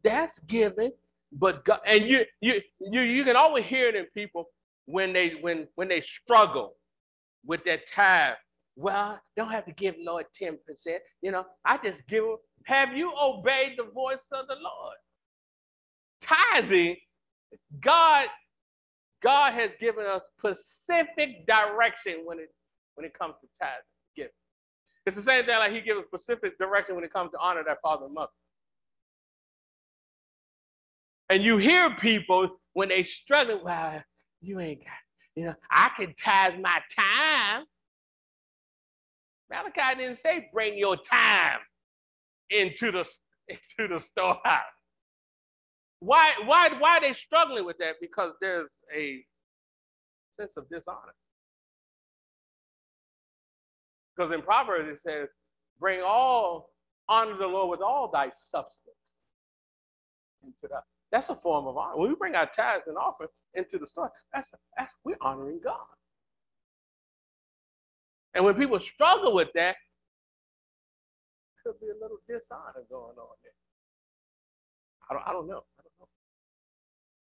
[0.03, 0.91] That's giving,
[1.31, 4.49] but God, and you, you, you, you can always hear it in people
[4.85, 6.75] when they, when, when they struggle
[7.45, 8.35] with that tithe.
[8.75, 10.57] Well, don't have to give Lord 10%.
[11.21, 12.23] You know, I just give
[12.65, 14.97] Have you obeyed the voice of the Lord?
[16.21, 16.97] Tithing,
[17.79, 18.27] God
[19.23, 22.49] God has given us specific direction when it
[22.95, 23.81] when it comes to tithing,
[24.15, 24.31] giving.
[25.05, 27.77] It's the same thing like He gives specific direction when it comes to honor that
[27.81, 28.31] father and mother.
[31.29, 34.03] And you hear people when they struggle, well,
[34.41, 34.91] you ain't got,
[35.35, 37.63] you know, I can tithe my time.
[39.49, 41.59] Malachi didn't say bring your time
[42.49, 43.09] into the
[43.47, 44.61] into the storehouse.
[46.03, 47.95] Why, why, why are they struggling with that?
[48.01, 49.23] Because there's a
[50.37, 51.15] sense of dishonor.
[54.13, 55.29] Because in Proverbs it says,
[55.79, 56.71] bring all
[57.07, 59.21] honor the Lord with all thy substance
[60.43, 60.83] into that.
[61.09, 61.95] That's a form of honor.
[61.95, 65.77] When we bring our tithes and offering into the store, that's, that's we're honoring God.
[68.35, 69.77] And when people struggle with that,
[71.65, 73.53] could be a little dishonor going on there.
[75.09, 75.63] I don't, I don't know.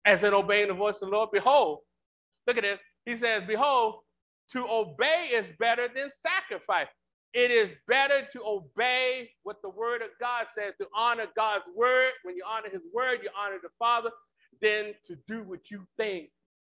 [0.08, 1.82] As in obeying the voice of the Lord, behold,
[2.48, 2.80] look at this.
[3.06, 3.98] He says, Behold,
[4.54, 6.88] to obey is better than sacrifice.
[7.34, 12.12] It is better to obey what the word of God says, to honor God's word.
[12.24, 14.12] When you honor his word, you honor the Father,
[14.62, 16.32] than to do what you think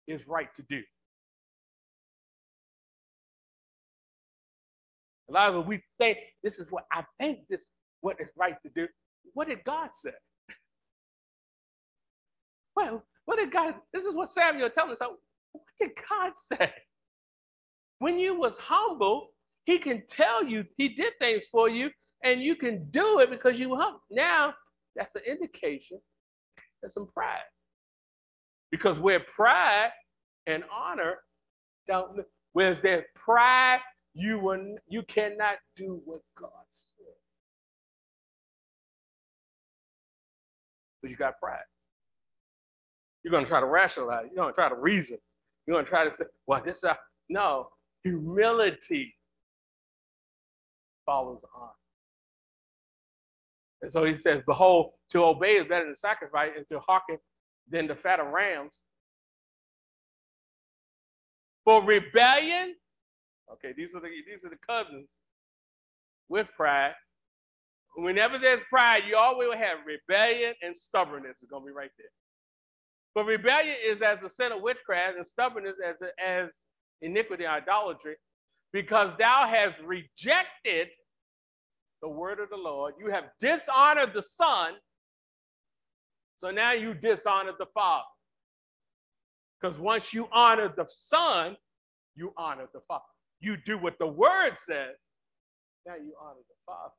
[0.07, 0.81] is right to do.
[5.29, 7.69] A lot of we think this is what I think this
[8.01, 8.87] what is right to do.
[9.33, 10.11] What did God say?
[12.75, 13.75] Well, what did God?
[13.93, 14.99] This is what Samuel telling us.
[15.01, 16.73] What did God say?
[17.99, 19.29] When you was humble,
[19.65, 21.89] He can tell you He did things for you,
[22.23, 24.01] and you can do it because you were humble.
[24.11, 24.53] Now
[24.95, 25.99] that's an indication
[26.81, 27.41] there's some pride,
[28.71, 29.91] because where pride
[30.47, 31.15] and honor
[31.87, 32.21] don't,
[32.53, 33.79] whereas there's pride,
[34.13, 37.05] you will you cannot do what God said.
[41.01, 41.59] But you got pride.
[43.23, 44.25] You're going to try to rationalize.
[44.27, 45.17] You're going to try to reason.
[45.65, 46.89] You're going to try to say, well, this is
[47.29, 47.69] no.
[48.03, 49.13] Humility
[51.05, 51.69] follows on.
[53.81, 57.17] And so he says, Behold, to obey is better than sacrifice, and to hearken
[57.69, 58.73] than the fat of rams.
[61.65, 62.75] For rebellion,
[63.53, 65.07] okay, these are the these are the cousins
[66.29, 66.93] with pride.
[67.95, 72.07] Whenever there's pride, you always have rebellion and stubbornness is gonna be right there.
[73.19, 75.95] But rebellion is as the sin of witchcraft, and stubbornness as,
[76.25, 76.47] as
[77.01, 78.15] iniquity, and idolatry,
[78.71, 80.87] because thou hast rejected
[82.01, 82.93] the word of the Lord.
[82.97, 84.75] You have dishonored the Son,
[86.37, 88.05] so now you dishonored the Father.
[89.59, 91.57] Because once you honor the Son,
[92.15, 93.03] you honor the Father.
[93.41, 94.95] You do what the Word says,
[95.85, 96.93] now you honor the Father.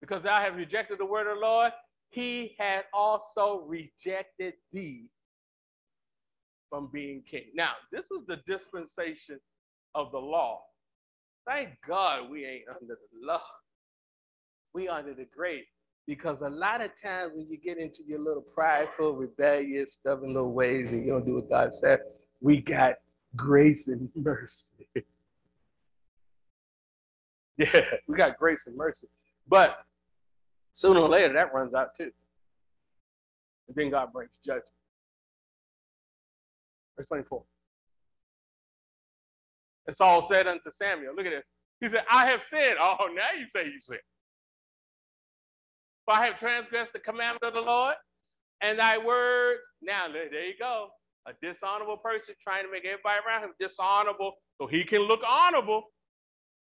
[0.00, 1.72] Because thou have rejected the word of the Lord,
[2.12, 5.06] he had also rejected thee
[6.68, 7.46] from being king.
[7.54, 9.40] Now, this was the dispensation
[9.94, 10.60] of the law.
[11.46, 13.40] Thank God we ain't under the law.
[14.74, 15.64] We under the grace.
[16.06, 20.52] Because a lot of times when you get into your little prideful, rebellious, stubborn little
[20.52, 22.00] ways and you don't do what God said,
[22.42, 22.96] we got
[23.36, 24.86] grace and mercy.
[27.56, 29.08] yeah, we got grace and mercy.
[29.48, 29.78] But
[30.72, 32.10] Sooner or later, that runs out too.
[33.68, 34.64] And then God brings judgment.
[36.96, 37.42] Verse 24.
[39.86, 41.44] And Saul said unto Samuel, Look at this.
[41.80, 42.76] He said, I have sinned.
[42.80, 44.00] Oh, now you say you sinned.
[46.04, 47.94] For I have transgressed the commandment of the Lord
[48.60, 49.60] and thy words.
[49.82, 50.88] Now, there you go.
[51.26, 55.84] A dishonorable person trying to make everybody around him dishonorable so he can look honorable.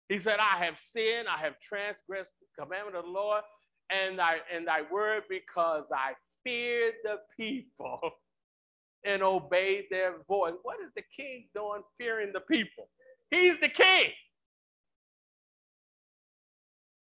[0.09, 1.27] He said, I have sinned.
[1.29, 3.43] I have transgressed the commandment of the Lord
[3.91, 6.13] and I and thy word because I
[6.43, 7.99] feared the people
[9.05, 10.53] and obeyed their voice.
[10.63, 12.89] What is the king doing fearing the people?
[13.31, 14.11] He's the king.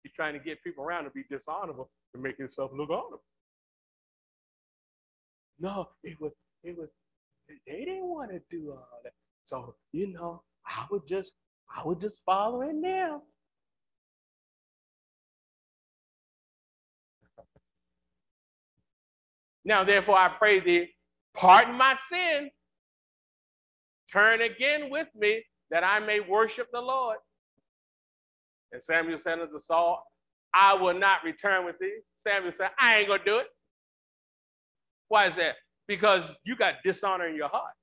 [0.03, 3.23] He's trying to get people around to be dishonorable to make himself look honorable.
[5.61, 6.33] No, it was
[6.65, 6.89] it was
[7.67, 9.13] they didn't want to do all that.
[9.45, 11.33] So, you know, I would just
[11.75, 13.23] I would just follow in them.
[19.69, 20.89] Now, therefore, I pray thee,
[21.37, 22.51] pardon my sin
[24.13, 27.19] Turn again with me that I may worship the Lord.
[28.73, 30.05] And Samuel said unto Saul,
[30.55, 31.99] I will not return with thee.
[32.19, 33.47] Samuel said, I ain't to do it.
[35.09, 35.57] Why is that?
[35.89, 37.75] Because you got dishonor in your heart.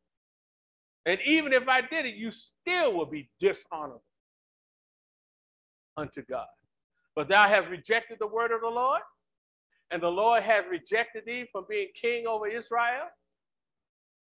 [1.06, 4.04] And even if I did it, you still will be dishonorable
[5.98, 6.48] unto God.
[7.16, 9.02] But thou hast rejected the word of the Lord,
[9.92, 13.08] and the Lord has rejected thee from being king over Israel.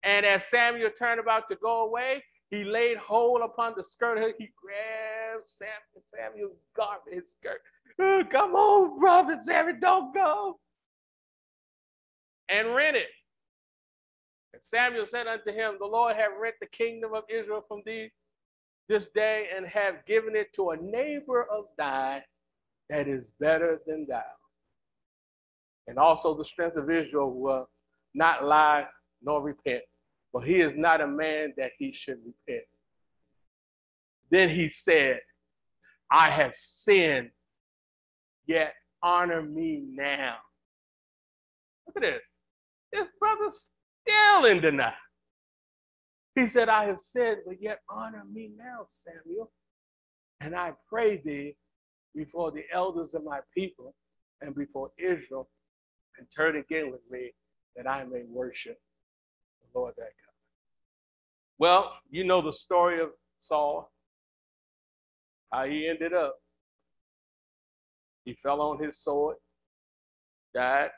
[0.02, 4.18] And as Samuel turned about to go away, he laid hold upon the skirt.
[4.38, 7.60] He grabbed Samuel's garment, his skirt.
[8.30, 10.58] Come on, brother Samuel, don't go.
[12.48, 13.08] And rent it.
[14.52, 18.10] And Samuel said unto him, The Lord have rent the kingdom of Israel from thee
[18.88, 22.22] this day and have given it to a neighbor of thine
[22.90, 24.22] that is better than thou.
[25.88, 27.68] And also the strength of Israel will
[28.14, 28.86] not lie
[29.22, 29.82] nor repent,
[30.32, 32.64] for he is not a man that he should repent.
[34.30, 35.20] Then he said,
[36.10, 37.30] I have sinned,
[38.46, 40.36] yet honor me now.
[41.86, 42.22] Look at this.
[42.92, 43.70] This brother's
[44.02, 44.92] still in denial.
[46.34, 49.50] He said, I have sinned, but yet honor me now, Samuel.
[50.40, 51.56] And I pray thee
[52.14, 53.94] before the elders of my people
[54.42, 55.48] and before Israel,
[56.18, 57.32] and turn again with me
[57.76, 58.78] that I may worship
[59.60, 60.10] the Lord thy God.
[61.58, 63.90] Well, you know the story of Saul,
[65.52, 66.36] how he ended up.
[68.24, 69.36] He fell on his sword,
[70.54, 70.90] died,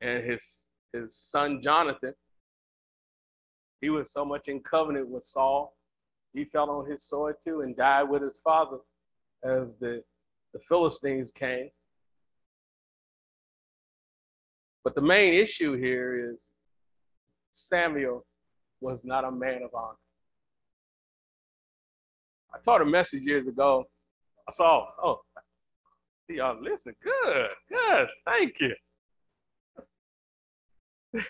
[0.00, 2.14] and his, his son Jonathan,
[3.80, 5.76] he was so much in covenant with Saul,
[6.32, 8.78] he fell on his sword too and died with his father
[9.44, 10.02] as the
[10.54, 11.68] the Philistines came.
[14.84, 16.46] But the main issue here is
[17.52, 18.24] Samuel
[18.80, 19.96] was not a man of honor.
[22.54, 23.84] I taught a message years ago.
[24.46, 25.22] I saw, oh,
[26.28, 26.94] y'all listen.
[27.02, 28.08] Good, good.
[28.26, 28.74] Thank you.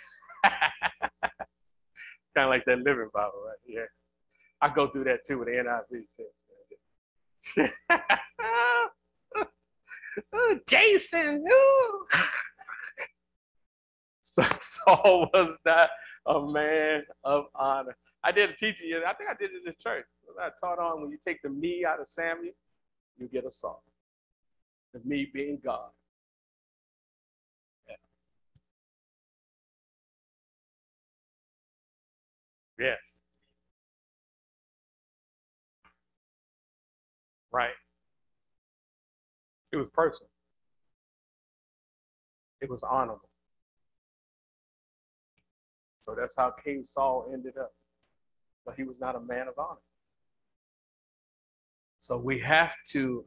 [2.36, 3.88] kind of like that living Bible right here.
[4.60, 6.04] I go through that too with the NIV
[10.66, 11.44] Jason.
[14.60, 15.88] Saul was not
[16.26, 17.96] a man of honor.
[18.22, 20.06] I did a teaching, I think I did it in church.
[20.40, 22.54] I taught on when you take the me out of Samuel,
[23.18, 23.82] you get a Saul.
[24.92, 25.90] The me being God.
[32.78, 33.22] Yes.
[37.52, 37.74] Right.
[39.72, 40.28] It was personal.
[42.60, 43.28] It was honorable.
[46.04, 47.72] So that's how King Saul ended up.
[48.66, 49.80] But he was not a man of honor.
[51.98, 53.24] So we have to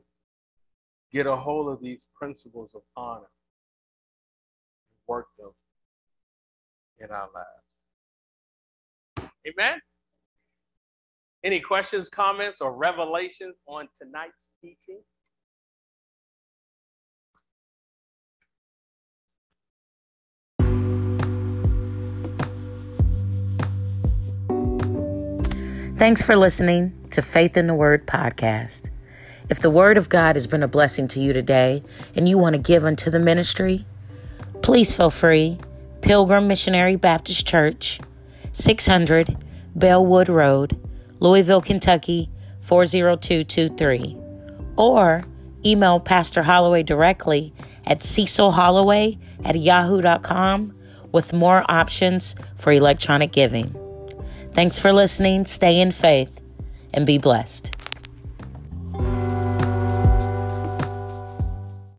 [1.12, 3.22] get a hold of these principles of honor
[4.92, 5.52] and work them
[7.00, 9.32] in our lives.
[9.48, 9.80] Amen?
[11.44, 15.02] Any questions, comments, or revelations on tonight's teaching?
[25.98, 28.92] Thanks for listening to Faith in the Word podcast.
[29.50, 31.82] If the Word of God has been a blessing to you today
[32.16, 33.84] and you want to give unto the ministry,
[34.62, 35.58] please feel free.
[36.02, 38.00] Pilgrim Missionary Baptist Church,
[38.52, 39.44] 600
[39.76, 40.80] Bellwood Road,
[41.20, 42.30] Louisville, Kentucky
[42.62, 44.18] 40223.
[44.76, 45.24] Or
[45.66, 47.56] email Pastor Hollaway directly
[47.88, 50.76] at Cecil cecilhollaway at yahoo.com
[51.12, 53.87] with more options for electronic giving.
[54.58, 55.46] Thanks for listening.
[55.46, 56.42] Stay in faith
[56.92, 57.77] and be blessed.